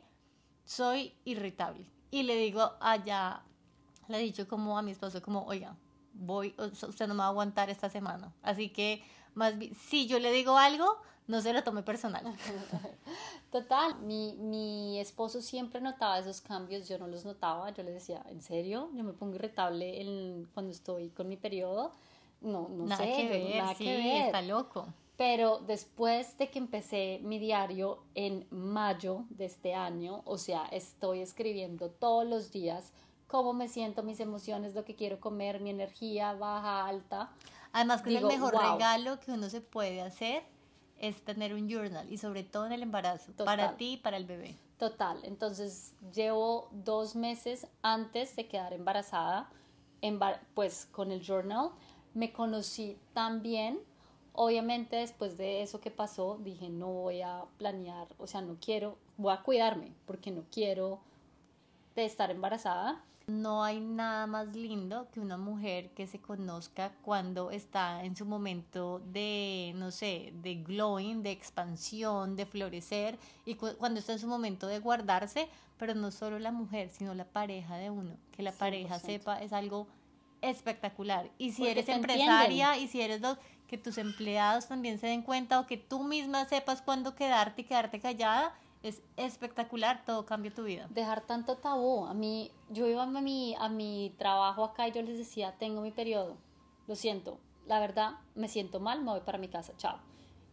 soy 0.64 1.14
irritable. 1.24 1.90
Y 2.10 2.24
le 2.24 2.36
digo 2.36 2.72
allá 2.80 3.42
le 4.08 4.18
he 4.18 4.22
dicho 4.22 4.48
como 4.48 4.78
a 4.78 4.82
mi 4.82 4.92
esposo, 4.92 5.22
como, 5.22 5.44
oiga, 5.46 5.76
voy, 6.14 6.54
usted 6.58 7.06
no 7.06 7.14
me 7.14 7.18
va 7.18 7.26
a 7.26 7.28
aguantar 7.28 7.70
esta 7.70 7.90
semana. 7.90 8.32
Así 8.42 8.70
que, 8.70 9.02
más 9.34 9.58
bien, 9.58 9.74
si 9.74 10.06
yo 10.06 10.18
le 10.18 10.30
digo 10.32 10.56
algo, 10.56 10.98
no 11.26 11.40
se 11.40 11.52
lo 11.52 11.62
tome 11.62 11.82
personal. 11.82 12.24
Total, 13.50 13.98
mi, 14.00 14.36
mi 14.38 14.98
esposo 14.98 15.40
siempre 15.40 15.80
notaba 15.80 16.18
esos 16.18 16.40
cambios, 16.40 16.88
yo 16.88 16.98
no 16.98 17.06
los 17.06 17.24
notaba, 17.24 17.70
yo 17.70 17.82
le 17.82 17.92
decía, 17.92 18.22
¿en 18.28 18.42
serio? 18.42 18.90
Yo 18.94 19.04
me 19.04 19.12
pongo 19.12 19.36
irritable 19.36 20.44
cuando 20.52 20.72
estoy 20.72 21.10
con 21.10 21.28
mi 21.28 21.36
periodo. 21.36 21.92
No, 22.40 22.68
no 22.68 22.84
nada 22.84 23.04
sé, 23.04 23.12
que 23.16 23.28
ver, 23.28 23.56
nada 23.56 23.74
que 23.74 23.84
ver. 23.84 24.26
está 24.26 24.42
loco. 24.42 24.86
Pero 25.16 25.60
después 25.60 26.36
de 26.38 26.50
que 26.50 26.58
empecé 26.58 27.20
mi 27.22 27.38
diario 27.38 28.02
en 28.14 28.46
mayo 28.50 29.24
de 29.30 29.44
este 29.44 29.74
año, 29.74 30.22
o 30.24 30.36
sea, 30.36 30.66
estoy 30.66 31.20
escribiendo 31.20 31.88
todos 31.88 32.26
los 32.26 32.50
días 32.50 32.92
cómo 33.26 33.52
me 33.52 33.68
siento, 33.68 34.02
mis 34.02 34.20
emociones, 34.20 34.74
lo 34.74 34.84
que 34.84 34.94
quiero 34.94 35.20
comer, 35.20 35.60
mi 35.60 35.70
energía 35.70 36.32
baja, 36.34 36.86
alta. 36.86 37.30
Además 37.72 38.02
que 38.02 38.16
el 38.16 38.24
mejor 38.24 38.54
regalo 38.54 39.18
que 39.20 39.32
uno 39.32 39.48
se 39.50 39.60
puede 39.60 40.00
hacer 40.02 40.44
es 40.98 41.22
tener 41.22 41.54
un 41.54 41.68
journal 41.68 42.10
y 42.10 42.18
sobre 42.18 42.44
todo 42.44 42.66
en 42.66 42.72
el 42.72 42.82
embarazo, 42.82 43.32
para 43.44 43.76
ti 43.76 43.94
y 43.94 43.96
para 43.96 44.16
el 44.16 44.26
bebé. 44.26 44.56
Total, 44.78 45.18
entonces 45.24 45.94
llevo 46.12 46.68
dos 46.72 47.16
meses 47.16 47.66
antes 47.82 48.36
de 48.36 48.46
quedar 48.46 48.72
embarazada 48.72 49.50
en, 50.02 50.20
pues 50.54 50.86
con 50.92 51.10
el 51.10 51.22
journal 51.22 51.70
me 52.12 52.32
conocí 52.32 52.98
tan 53.12 53.42
bien. 53.42 53.80
Obviamente 54.32 54.96
después 54.96 55.36
de 55.36 55.62
eso 55.62 55.80
que 55.80 55.90
pasó, 55.90 56.38
dije, 56.42 56.68
no 56.68 56.88
voy 56.88 57.22
a 57.22 57.44
planear, 57.56 58.08
o 58.18 58.26
sea, 58.26 58.40
no 58.40 58.56
quiero, 58.60 58.98
voy 59.16 59.32
a 59.32 59.42
cuidarme 59.42 59.92
porque 60.06 60.30
no 60.30 60.42
quiero 60.50 61.00
de 61.94 62.04
estar 62.04 62.30
embarazada 62.30 63.04
no 63.26 63.64
hay 63.64 63.80
nada 63.80 64.26
más 64.26 64.54
lindo 64.54 65.08
que 65.10 65.20
una 65.20 65.36
mujer 65.36 65.90
que 65.90 66.06
se 66.06 66.20
conozca 66.20 66.92
cuando 67.02 67.50
está 67.50 68.04
en 68.04 68.16
su 68.16 68.26
momento 68.26 69.00
de, 69.12 69.72
no 69.76 69.90
sé, 69.90 70.32
de 70.42 70.56
glowing, 70.56 71.22
de 71.22 71.30
expansión, 71.30 72.36
de 72.36 72.46
florecer, 72.46 73.18
y 73.46 73.54
cuando 73.54 74.00
está 74.00 74.12
en 74.12 74.18
su 74.18 74.26
momento 74.26 74.66
de 74.66 74.78
guardarse, 74.78 75.48
pero 75.78 75.94
no 75.94 76.10
solo 76.10 76.38
la 76.38 76.52
mujer, 76.52 76.90
sino 76.90 77.14
la 77.14 77.24
pareja 77.24 77.76
de 77.76 77.90
uno. 77.90 78.16
Que 78.32 78.42
la 78.42 78.52
pareja 78.52 78.98
sepa 78.98 79.40
es 79.40 79.52
algo 79.52 79.86
espectacular. 80.40 81.30
Y 81.38 81.52
si 81.52 81.66
eres 81.66 81.88
empresaria 81.88 82.76
y 82.76 82.88
si 82.88 83.00
eres 83.00 83.20
dos, 83.20 83.38
que 83.66 83.78
tus 83.78 83.96
empleados 83.98 84.68
también 84.68 84.98
se 84.98 85.06
den 85.06 85.22
cuenta 85.22 85.58
o 85.58 85.66
que 85.66 85.78
tú 85.78 86.04
misma 86.04 86.44
sepas 86.44 86.82
cuándo 86.82 87.14
quedarte 87.14 87.62
y 87.62 87.64
quedarte 87.64 87.98
callada 87.98 88.54
es 88.84 89.00
espectacular, 89.16 90.04
todo 90.04 90.26
cambia 90.26 90.52
tu 90.52 90.62
vida. 90.62 90.86
Dejar 90.90 91.22
tanto 91.22 91.56
tabú. 91.56 92.04
A 92.04 92.12
mí, 92.12 92.52
yo 92.68 92.86
iba 92.86 93.02
a 93.02 93.06
mi, 93.06 93.56
a 93.58 93.70
mi 93.70 94.14
trabajo 94.18 94.62
acá 94.62 94.86
y 94.86 94.92
yo 94.92 95.00
les 95.00 95.16
decía, 95.16 95.54
tengo 95.58 95.80
mi 95.80 95.90
periodo, 95.90 96.36
lo 96.86 96.94
siento, 96.94 97.38
la 97.66 97.80
verdad, 97.80 98.18
me 98.34 98.46
siento 98.46 98.80
mal, 98.80 99.02
me 99.02 99.12
voy 99.12 99.20
para 99.20 99.38
mi 99.38 99.48
casa, 99.48 99.72
chao. 99.78 99.96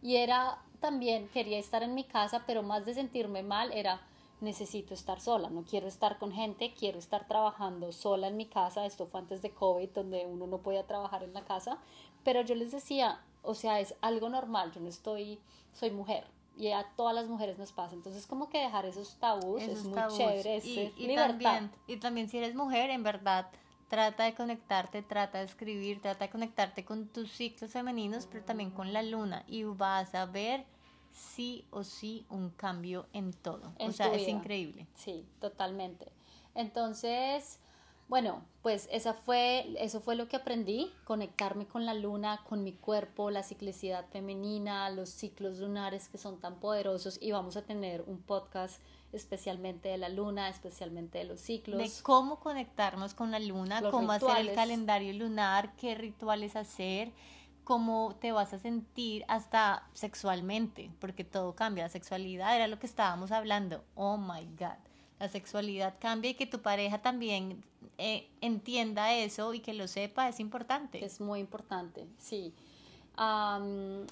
Y 0.00 0.16
era 0.16 0.62
también, 0.80 1.28
quería 1.28 1.58
estar 1.58 1.82
en 1.82 1.94
mi 1.94 2.04
casa, 2.04 2.44
pero 2.46 2.62
más 2.62 2.86
de 2.86 2.94
sentirme 2.94 3.42
mal 3.42 3.70
era, 3.70 4.00
necesito 4.40 4.94
estar 4.94 5.20
sola, 5.20 5.50
no 5.50 5.62
quiero 5.64 5.86
estar 5.86 6.18
con 6.18 6.32
gente, 6.32 6.72
quiero 6.72 6.98
estar 6.98 7.28
trabajando 7.28 7.92
sola 7.92 8.28
en 8.28 8.38
mi 8.38 8.46
casa. 8.46 8.86
Esto 8.86 9.06
fue 9.06 9.20
antes 9.20 9.42
de 9.42 9.50
COVID, 9.50 9.90
donde 9.90 10.24
uno 10.24 10.46
no 10.46 10.58
podía 10.62 10.86
trabajar 10.86 11.22
en 11.22 11.34
la 11.34 11.44
casa, 11.44 11.76
pero 12.24 12.40
yo 12.40 12.54
les 12.54 12.72
decía, 12.72 13.20
o 13.42 13.54
sea, 13.54 13.78
es 13.78 13.94
algo 14.00 14.30
normal, 14.30 14.72
yo 14.72 14.80
no 14.80 14.88
estoy, 14.88 15.38
soy 15.74 15.90
mujer, 15.90 16.24
y 16.56 16.68
a 16.68 16.84
todas 16.96 17.14
las 17.14 17.28
mujeres 17.28 17.58
nos 17.58 17.72
pasa. 17.72 17.94
Entonces, 17.94 18.26
como 18.26 18.48
que 18.48 18.58
dejar 18.58 18.84
esos 18.86 19.16
tabús 19.16 19.62
es 19.62 19.84
muy 19.84 20.00
chévere, 20.16 20.56
es 20.56 20.64
y, 20.66 20.92
y 20.96 21.14
También, 21.14 21.70
y 21.86 21.96
también 21.96 22.28
si 22.28 22.38
eres 22.38 22.54
mujer, 22.54 22.90
en 22.90 23.02
verdad, 23.02 23.50
trata 23.88 24.24
de 24.24 24.34
conectarte, 24.34 25.02
trata 25.02 25.38
de 25.38 25.44
escribir, 25.44 26.00
trata 26.00 26.24
de 26.24 26.30
conectarte 26.30 26.84
con 26.84 27.08
tus 27.08 27.30
ciclos 27.30 27.70
femeninos, 27.70 28.26
pero 28.30 28.44
también 28.44 28.70
con 28.70 28.92
la 28.92 29.02
luna 29.02 29.44
y 29.46 29.64
vas 29.64 30.14
a 30.14 30.26
ver 30.26 30.64
sí 31.12 31.66
o 31.70 31.84
sí 31.84 32.24
un 32.30 32.50
cambio 32.50 33.06
en 33.12 33.32
todo. 33.32 33.72
o 33.78 33.92
sea, 33.92 34.14
es 34.14 34.28
increíble. 34.28 34.86
Sí, 34.94 35.26
totalmente. 35.40 36.10
Entonces, 36.54 37.58
bueno, 38.12 38.44
pues 38.60 38.90
esa 38.92 39.14
fue, 39.14 39.74
eso 39.78 40.02
fue 40.02 40.16
lo 40.16 40.28
que 40.28 40.36
aprendí, 40.36 40.92
conectarme 41.04 41.66
con 41.66 41.86
la 41.86 41.94
luna, 41.94 42.42
con 42.46 42.62
mi 42.62 42.74
cuerpo, 42.74 43.30
la 43.30 43.42
ciclicidad 43.42 44.04
femenina, 44.10 44.90
los 44.90 45.08
ciclos 45.08 45.60
lunares 45.60 46.10
que 46.10 46.18
son 46.18 46.38
tan 46.38 46.60
poderosos 46.60 47.16
y 47.22 47.32
vamos 47.32 47.56
a 47.56 47.62
tener 47.62 48.02
un 48.02 48.20
podcast 48.20 48.82
especialmente 49.14 49.88
de 49.88 49.96
la 49.96 50.10
luna, 50.10 50.50
especialmente 50.50 51.16
de 51.16 51.24
los 51.24 51.40
ciclos. 51.40 51.78
De 51.78 51.90
cómo 52.02 52.38
conectarnos 52.38 53.14
con 53.14 53.30
la 53.30 53.38
luna, 53.38 53.80
cómo 53.90 54.12
hacer 54.12 54.36
el 54.36 54.52
calendario 54.52 55.14
lunar, 55.14 55.74
qué 55.76 55.94
rituales 55.94 56.54
hacer, 56.54 57.12
cómo 57.64 58.18
te 58.20 58.30
vas 58.30 58.52
a 58.52 58.58
sentir 58.58 59.24
hasta 59.26 59.88
sexualmente, 59.94 60.90
porque 61.00 61.24
todo 61.24 61.54
cambia, 61.54 61.84
la 61.84 61.88
sexualidad 61.88 62.54
era 62.56 62.68
lo 62.68 62.78
que 62.78 62.86
estábamos 62.86 63.32
hablando. 63.32 63.82
Oh 63.94 64.18
my 64.18 64.44
God 64.58 64.91
la 65.22 65.28
sexualidad 65.28 65.94
cambia 66.00 66.32
y 66.32 66.34
que 66.34 66.46
tu 66.46 66.62
pareja 66.62 67.00
también 67.00 67.62
eh, 67.96 68.28
entienda 68.40 69.14
eso 69.14 69.54
y 69.54 69.60
que 69.60 69.72
lo 69.72 69.86
sepa 69.86 70.28
es 70.28 70.40
importante. 70.40 71.04
Es 71.04 71.20
muy 71.20 71.38
importante, 71.38 72.08
sí. 72.18 72.52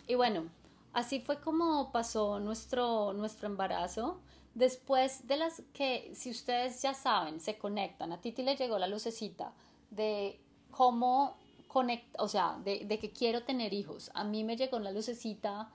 y 0.06 0.14
bueno, 0.14 0.44
así 0.92 1.18
fue 1.18 1.40
como 1.40 1.90
pasó 1.90 2.38
nuestro, 2.38 3.12
nuestro 3.12 3.48
embarazo. 3.48 4.20
Después 4.54 5.26
de 5.26 5.36
las 5.36 5.62
que, 5.72 6.12
si 6.14 6.30
ustedes 6.30 6.80
ya 6.80 6.94
saben, 6.94 7.40
se 7.40 7.58
conectan, 7.58 8.12
a 8.12 8.20
Titi 8.20 8.44
le 8.44 8.54
llegó 8.54 8.78
la 8.78 8.86
lucecita 8.86 9.52
de 9.90 10.38
cómo 10.70 11.36
conecta, 11.66 12.22
o 12.22 12.28
sea, 12.28 12.56
de, 12.64 12.84
de, 12.84 12.98
que 13.00 13.10
quiero 13.10 13.42
tener 13.42 13.74
hijos. 13.74 14.12
A 14.14 14.22
mí 14.22 14.44
me 14.44 14.56
llegó 14.56 14.78
la 14.78 14.92
lucecita 14.92 15.70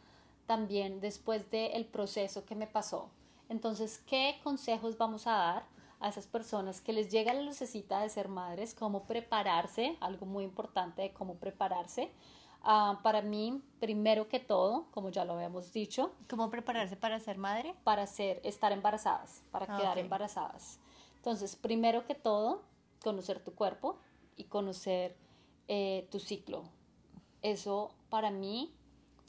también 0.45 1.02
después 1.02 1.52
del 1.52 1.84
proceso 1.84 2.45
que 2.45 2.56
me 2.56 2.67
pasó. 2.67 3.10
Entonces, 3.49 3.99
¿qué 4.08 4.39
consejos 4.43 4.97
vamos 4.97 5.27
a 5.27 5.31
dar 5.31 5.65
a 5.99 6.10
esas 6.10 6.27
personas 6.27 6.81
que 6.81 6.93
les 6.93 7.10
llega 7.12 7.34
la 7.34 7.41
lucecita 7.41 8.01
de 8.01 8.10
ser 8.10 8.27
madres? 8.27 8.73
¿Cómo 8.73 9.03
prepararse? 9.03 9.97
Algo 10.01 10.25
muy 10.25 10.43
importante 10.43 11.03
de 11.03 11.13
cómo 11.13 11.36
prepararse. 11.36 12.12
Ah, 12.63 12.99
para 13.03 13.21
mí, 13.21 13.62
primero 13.79 14.27
que 14.27 14.39
todo, 14.39 14.88
como 14.91 15.10
ya 15.10 15.23
lo 15.23 15.34
habíamos 15.34 15.71
dicho. 15.71 16.12
¿Cómo 16.27 16.49
prepararse 16.49 16.95
para 16.95 17.19
ser 17.19 17.38
madre? 17.38 17.75
Para 17.84 18.08
ser, 18.08 18.41
estar 18.43 18.71
embarazadas, 18.71 19.43
para 19.51 19.67
ah, 19.69 19.77
quedar 19.77 19.99
embarazadas. 19.99 20.79
Entonces, 21.17 21.55
primero 21.55 22.05
que 22.05 22.15
todo, 22.15 22.63
conocer 23.03 23.43
tu 23.43 23.53
cuerpo 23.53 23.99
y 24.36 24.45
conocer 24.45 25.15
eh, 25.67 26.08
tu 26.12 26.19
ciclo. 26.19 26.63
Eso 27.43 27.91
para 28.10 28.31
mí 28.31 28.73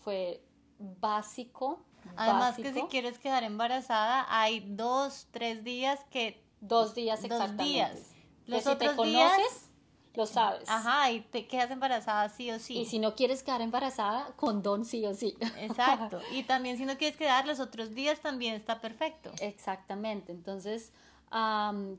fue 0.00 0.42
básico 0.78 1.80
Además 2.16 2.56
que 2.56 2.72
si 2.72 2.82
quieres 2.82 3.18
quedar 3.18 3.42
embarazada, 3.42 4.26
hay 4.28 4.60
dos, 4.60 5.26
tres 5.30 5.64
días 5.64 6.00
que... 6.10 6.44
Dos 6.60 6.94
días 6.94 7.22
exactamente. 7.22 7.62
Dos 7.62 7.68
días. 7.68 8.16
Los 8.46 8.64
si 8.64 8.76
te 8.76 8.94
conoces, 8.94 9.70
lo 10.14 10.26
sabes. 10.26 10.68
Ajá, 10.68 11.10
y 11.10 11.20
te 11.20 11.46
quedas 11.46 11.70
embarazada 11.70 12.28
sí 12.28 12.50
o 12.50 12.58
sí. 12.58 12.78
Y 12.78 12.86
si 12.86 12.98
no 12.98 13.14
quieres 13.14 13.42
quedar 13.42 13.60
embarazada, 13.60 14.32
condón 14.36 14.84
sí 14.84 15.04
o 15.04 15.14
sí. 15.14 15.36
Exacto. 15.58 16.20
Y 16.32 16.44
también 16.44 16.78
si 16.78 16.86
no 16.86 16.96
quieres 16.96 17.16
quedar 17.16 17.46
los 17.46 17.60
otros 17.60 17.94
días, 17.94 18.20
también 18.20 18.54
está 18.54 18.80
perfecto. 18.80 19.30
Exactamente. 19.40 20.32
Entonces, 20.32 20.92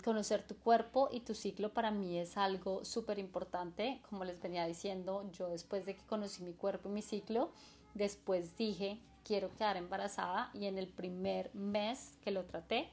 conocer 0.04 0.42
tu 0.48 0.56
cuerpo 0.56 1.10
y 1.12 1.20
tu 1.20 1.36
ciclo 1.36 1.74
para 1.74 1.92
mí 1.92 2.18
es 2.18 2.38
algo 2.38 2.84
súper 2.86 3.20
importante. 3.20 4.02
Como 4.10 4.24
les 4.26 4.42
venía 4.42 4.66
diciendo, 4.66 5.30
yo 5.32 5.48
después 5.50 5.86
de 5.86 5.96
que 5.96 6.04
conocí 6.04 6.42
mi 6.42 6.54
cuerpo 6.54 6.90
y 6.90 6.94
mi 6.94 7.02
ciclo, 7.02 7.52
después 7.94 8.58
dije, 8.58 9.00
quiero 9.28 9.54
quedar 9.56 9.76
embarazada 9.76 10.50
y 10.54 10.68
en 10.68 10.78
el 10.78 10.88
primer 10.88 11.54
mes 11.54 12.18
que 12.22 12.32
lo 12.32 12.46
traté, 12.46 12.90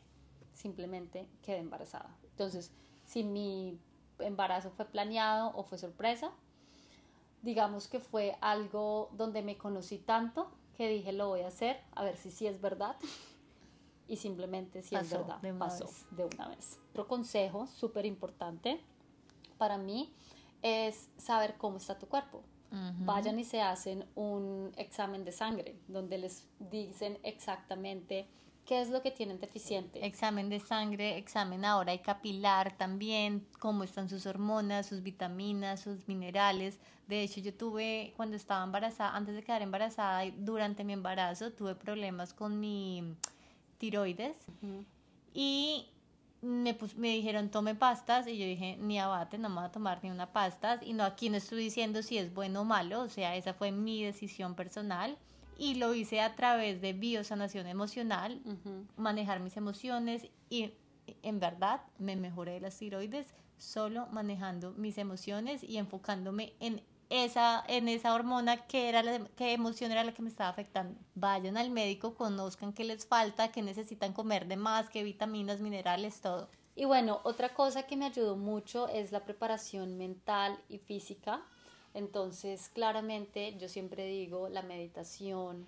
simplemente 0.53 1.29
quedé 1.42 1.59
embarazada. 1.59 2.16
Entonces, 2.25 2.73
si 3.05 3.23
mi 3.23 3.79
embarazo 4.18 4.70
fue 4.70 4.85
planeado 4.87 5.53
o 5.55 5.62
fue 5.62 5.79
sorpresa, 5.79 6.33
digamos 7.42 7.87
que 7.87 8.01
fue 8.01 8.37
algo 8.40 9.11
donde 9.12 9.42
me 9.42 9.57
conocí 9.57 9.99
tanto 9.99 10.51
que 10.77 10.88
dije 10.88 11.12
lo 11.12 11.29
voy 11.29 11.42
a 11.42 11.49
hacer, 11.49 11.81
a 11.94 12.03
ver 12.03 12.16
si 12.16 12.33
sí 12.33 12.47
es 12.47 12.61
verdad. 12.61 12.97
Y 14.07 14.16
simplemente 14.16 14.83
si 14.83 14.94
es 14.94 15.09
verdad, 15.09 15.40
pasó 15.59 15.88
de 16.11 16.27
una 16.27 16.49
vez. 16.49 16.79
Otro 16.90 17.09
consejo 17.09 17.66
súper 17.66 18.05
importante 18.05 18.79
para 19.57 19.79
mí 19.79 20.12
es 20.61 21.09
saber 21.16 21.57
cómo 21.57 21.79
está 21.79 21.99
tu 21.99 22.07
cuerpo 22.07 22.42
vayan 23.00 23.38
y 23.38 23.44
se 23.44 23.60
hacen 23.60 24.04
un 24.14 24.72
examen 24.76 25.24
de 25.24 25.32
sangre 25.32 25.76
donde 25.88 26.18
les 26.18 26.46
dicen 26.58 27.18
exactamente 27.22 28.26
qué 28.64 28.80
es 28.80 28.90
lo 28.90 29.02
que 29.02 29.10
tienen 29.10 29.38
deficiente. 29.40 30.04
Examen 30.04 30.48
de 30.48 30.60
sangre, 30.60 31.18
examen 31.18 31.64
ahora 31.64 31.92
y 31.94 31.98
capilar 31.98 32.76
también, 32.76 33.46
cómo 33.58 33.84
están 33.84 34.08
sus 34.08 34.26
hormonas, 34.26 34.87
sus 34.87 35.02
vitaminas, 35.02 35.80
sus 35.80 36.08
minerales. 36.08 36.78
De 37.06 37.22
hecho, 37.22 37.40
yo 37.40 37.52
tuve, 37.54 38.14
cuando 38.16 38.37
estaba 38.37 38.64
embarazada, 38.64 39.14
antes 39.14 39.34
de 39.34 39.42
quedar 39.42 39.62
embarazada, 39.62 40.24
durante 40.38 40.84
mi 40.84 40.94
embarazo, 40.94 41.52
tuve 41.52 41.74
problemas 41.74 42.32
con 42.32 42.58
mi 42.58 43.14
tiroides. 43.78 44.37
Y 45.34 45.88
me, 46.44 46.76
me 46.96 47.09
dijeron 47.09 47.50
tome 47.50 47.74
pastas 47.74 48.26
y 48.26 48.38
yo 48.38 48.46
dije 48.46 48.76
ni 48.78 48.98
abate, 48.98 49.38
no 49.38 49.48
me 49.48 49.57
voy 49.57 49.64
a 49.64 49.72
tomar 49.72 50.00
ni 50.02 50.11
una 50.11 50.33
pastas 50.33 50.80
y 50.83 50.92
no 50.92 51.04
aquí 51.04 51.30
no 51.30 51.37
estoy 51.37 51.64
diciendo 51.64 52.02
si 52.02 52.18
es 52.18 52.33
bueno 52.33 52.61
o 52.61 52.64
malo, 52.64 53.00
o 53.00 53.09
sea, 53.09 53.35
esa 53.37 53.54
fue 53.54 53.72
mi 53.72 54.04
decisión 54.04 54.54
personal 54.54 55.16
y 55.59 55.74
lo 55.74 55.94
hice 55.94 56.20
a 56.20 56.35
través 56.35 56.80
de 56.80 56.92
biosanación 56.92 57.66
emocional, 57.66 58.40
manejar 58.96 59.40
mis 59.40 59.57
emociones 59.57 60.28
y 60.50 60.72
en 61.22 61.40
verdad 61.40 61.83
me 61.98 62.16
mejoré 62.16 62.61
las 62.61 62.76
tiroides 62.76 63.35
solo 63.57 64.07
manejando 64.09 64.72
mis 64.72 64.98
emociones 64.98 65.62
y 65.62 65.78
enfocándome 65.78 66.54
en 66.61 66.83
esa, 67.14 67.64
en 67.68 67.88
esa 67.88 68.14
hormona 68.14 68.66
que 68.66 68.88
era 68.88 69.03
la, 69.03 69.20
qué 69.37 69.53
emoción 69.53 69.92
era 69.92 70.05
la 70.05 70.12
que 70.12 70.22
me 70.22 70.29
estaba 70.29 70.50
afectando. 70.50 70.98
Vayan 71.14 71.57
al 71.57 71.70
médico, 71.70 72.14
conozcan 72.14 72.72
qué 72.72 72.85
les 72.85 73.07
falta, 73.07 73.53
qué 73.53 73.62
necesitan 73.62 74.12
comer 74.12 74.46
de 74.46 74.57
más, 74.57 74.88
qué 74.90 75.03
vitaminas, 75.03 75.61
minerales, 75.61 76.20
todo. 76.20 76.48
Y 76.77 76.87
bueno, 76.87 77.20
otra 77.22 77.55
cosa 77.55 77.85
que 77.85 77.96
me 77.96 78.07
ayudó 78.07 78.37
mucho 78.37 78.88
es 78.88 79.12
la 79.12 79.24
preparación 79.24 79.96
mental 79.96 80.59
y 80.68 80.79
física. 80.79 81.42
Entonces, 81.94 82.68
claramente, 82.74 83.57
yo 83.59 83.68
siempre 83.68 84.05
digo 84.07 84.48
la 84.48 84.62
meditación, 84.62 85.66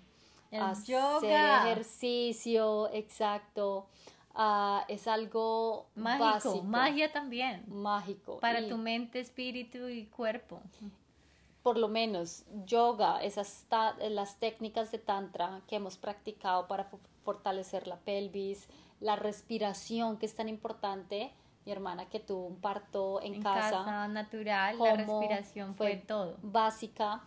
el 0.51 0.61
hacer 0.61 0.85
yoga. 0.87 1.71
ejercicio, 1.71 2.89
exacto, 2.91 3.87
ah, 4.35 4.83
es 4.89 5.07
algo 5.07 5.87
Mágico, 5.95 6.25
básico, 6.25 6.63
magia 6.63 7.11
también. 7.13 7.63
mágico. 7.67 8.39
Para 8.39 8.59
y 8.61 8.67
tu 8.69 8.77
mente, 8.77 9.19
espíritu 9.21 9.87
y 9.87 10.05
cuerpo. 10.07 10.61
Por 11.67 11.77
lo 11.77 11.89
menos 11.89 12.45
yoga, 12.65 13.21
esas 13.21 13.65
las 14.09 14.37
técnicas 14.39 14.89
de 14.89 14.99
tantra 14.99 15.59
que 15.67 15.75
hemos 15.75 15.97
practicado 15.97 16.65
para 16.65 16.89
fo- 16.89 16.97
fortalecer 17.25 17.87
la 17.87 17.97
pelvis, 17.97 18.69
la 19.01 19.17
respiración 19.17 20.15
que 20.15 20.27
es 20.27 20.33
tan 20.33 20.47
importante. 20.47 21.33
Mi 21.65 21.73
hermana 21.73 22.07
que 22.07 22.21
tuvo 22.21 22.45
un 22.45 22.61
parto 22.61 23.19
en, 23.21 23.33
En 23.35 23.41
casa, 23.43 24.07
natural, 24.07 24.79
la 24.79 24.95
respiración 24.95 25.75
fue, 25.75 25.97
todo. 25.97 26.37
Básica. 26.41 27.21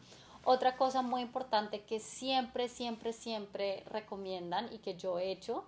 Otra 0.45 0.79
cosa 0.79 1.03
muy 1.03 1.21
importante 1.21 1.83
que 1.83 2.01
siempre, 2.01 2.69
siempre, 2.69 3.13
siempre 3.13 3.85
recomiendan 3.91 4.73
y 4.73 4.79
que 4.79 4.95
yo 4.97 5.19
he 5.19 5.31
hecho 5.33 5.65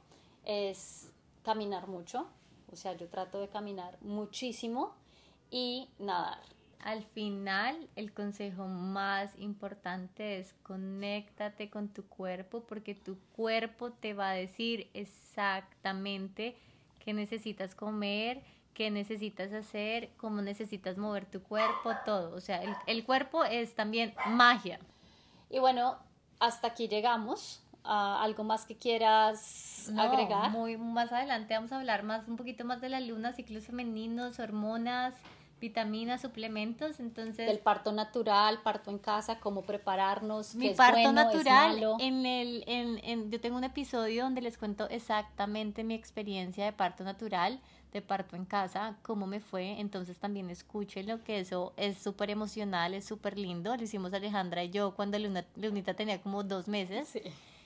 es 0.47 1.13
caminar 1.43 1.89
mucho. 1.89 2.27
O 2.73 2.77
sea, 2.77 2.95
yo 2.95 3.07
trato 3.11 3.39
de 3.39 3.49
caminar 3.49 3.99
muchísimo 4.01 4.95
y 5.51 5.91
nadar. 5.99 6.39
Al 6.83 7.05
final, 7.05 7.89
el 7.95 8.13
consejo 8.13 8.67
más 8.67 9.31
importante 9.39 10.39
es 10.39 10.53
conéctate 10.65 11.71
con 11.71 11.89
tu 11.89 12.05
cuerpo 12.07 12.65
porque 12.65 12.95
tu 12.95 13.19
cuerpo 13.37 13.93
te 13.93 14.15
va 14.15 14.31
a 14.31 14.35
decir 14.35 14.91
exactamente 14.93 16.57
qué 16.99 17.13
necesitas 17.13 17.75
comer, 17.75 18.43
qué 18.75 18.91
necesitas 18.91 19.53
hacer, 19.53 20.11
cómo 20.17 20.43
necesitas 20.43 20.99
mover 20.99 21.25
tu 21.27 21.41
cuerpo, 21.43 21.93
todo. 22.05 22.35
O 22.35 22.41
sea, 22.41 22.63
el, 22.63 22.75
el 22.87 23.05
cuerpo 23.05 23.45
es 23.45 23.75
también 23.75 24.15
magia. 24.27 24.81
Y 25.51 25.61
bueno, 25.61 25.99
hasta 26.41 26.69
aquí 26.69 26.89
llegamos. 26.89 27.63
Ah, 27.85 28.23
¿Algo 28.23 28.45
más 28.45 28.65
que 28.65 28.77
quieras 28.77 29.89
No, 29.93 30.03
agregar? 30.03 30.51
Muy 30.51 30.77
más 30.77 31.13
adelante 31.13 31.55
vamos 31.55 31.73
a 31.73 31.79
hablar 31.79 32.05
más 32.05 32.27
un 32.29 32.37
poquito 32.37 32.65
más 32.65 32.81
de 32.81 32.89
la 32.89 33.01
luna, 33.01 33.33
ciclos 33.33 33.67
femeninos, 33.67 34.39
hormonas, 34.39 35.15
vitaminas, 35.63 36.21
suplementos. 36.21 37.01
Entonces, 37.01 37.47
Del 37.47 37.61
parto 37.61 37.93
natural, 37.93 38.61
parto 38.63 38.91
en 38.91 38.99
casa, 38.99 39.39
cómo 39.41 39.63
prepararnos, 39.63 40.55
Mi 40.55 40.67
qué 40.67 40.71
es 40.73 40.77
parto 40.77 41.01
bueno, 41.01 41.09
es 41.21 41.27
natural, 41.27 41.75
malo. 41.77 41.97
en 42.01 42.27
el, 42.27 42.65
en, 42.67 43.01
en- 43.03 43.31
yo 43.31 43.41
tengo 43.41 43.57
un 43.57 43.65
episodio 43.65 44.25
donde 44.25 44.43
les 44.43 44.59
cuento 44.59 44.89
exactamente 44.91 45.85
mi 45.85 45.95
experiencia 45.95 46.65
de 46.67 46.73
parto 46.73 47.05
natural, 47.05 47.61
de 47.93 48.03
parto 48.03 48.37
en 48.37 48.45
casa, 48.45 48.97
cómo 49.03 49.27
me 49.27 49.39
fue, 49.41 49.79
entonces 49.81 50.19
también 50.19 50.51
escúchenlo, 50.51 51.23
que 51.25 51.39
eso 51.41 51.73
es 51.77 51.99
súper 51.99 52.31
emocional, 52.31 52.93
es 52.95 53.05
súper 53.05 53.39
lindo, 53.39 53.77
lo 53.77 53.83
hicimos 53.83 54.13
Alejandra 54.15 54.65
y 54.65 54.71
yo 54.71 54.95
cuando 54.95 55.19
Luna, 55.19 55.45
Lunita 55.57 55.95
tenía 55.95 56.21
como 56.21 56.43
dos 56.43 56.69
meses. 56.69 57.09
Sí. 57.09 57.21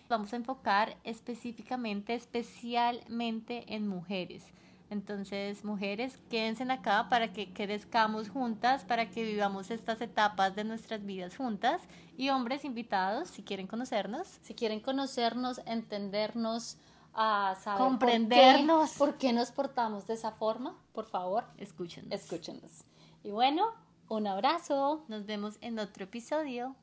Vamos 0.08 0.32
a 0.32 0.36
enfocar 0.36 0.96
específicamente, 1.02 2.14
especialmente 2.14 3.64
en 3.74 3.88
mujeres. 3.88 4.44
Entonces, 4.88 5.64
mujeres, 5.64 6.18
quédense 6.30 6.62
acá 6.70 7.08
para 7.08 7.32
que 7.32 7.52
crezcamos 7.52 8.28
juntas, 8.28 8.84
para 8.84 9.10
que 9.10 9.24
vivamos 9.24 9.70
estas 9.70 10.00
etapas 10.00 10.54
de 10.54 10.64
nuestras 10.64 11.04
vidas 11.04 11.36
juntas. 11.36 11.82
Y 12.16 12.30
hombres 12.30 12.64
invitados, 12.64 13.28
si 13.28 13.42
quieren 13.42 13.66
conocernos, 13.66 14.26
Si 14.42 14.54
quieren 14.54 14.80
conocernos, 14.80 15.60
entendernos, 15.66 16.78
a 17.18 17.56
saber 17.62 17.78
por 17.78 17.86
qué- 17.86 17.90
Comprendernos. 17.90 18.90
por 18.92 19.16
qué, 19.16 19.32
nos 19.32 19.50
portamos 19.50 20.06
de 20.06 20.14
esa 20.14 20.32
forma, 20.32 20.76
por 20.92 21.06
favor, 21.06 21.44
escúchenos. 21.56 22.12
escúchenos. 22.12 22.84
Y 23.24 23.30
bueno, 23.30 23.72
un 24.08 24.26
abrazo. 24.26 25.02
Nos 25.08 25.24
vemos 25.26 25.56
en 25.62 25.78
otro 25.78 26.04
episodio. 26.04 26.74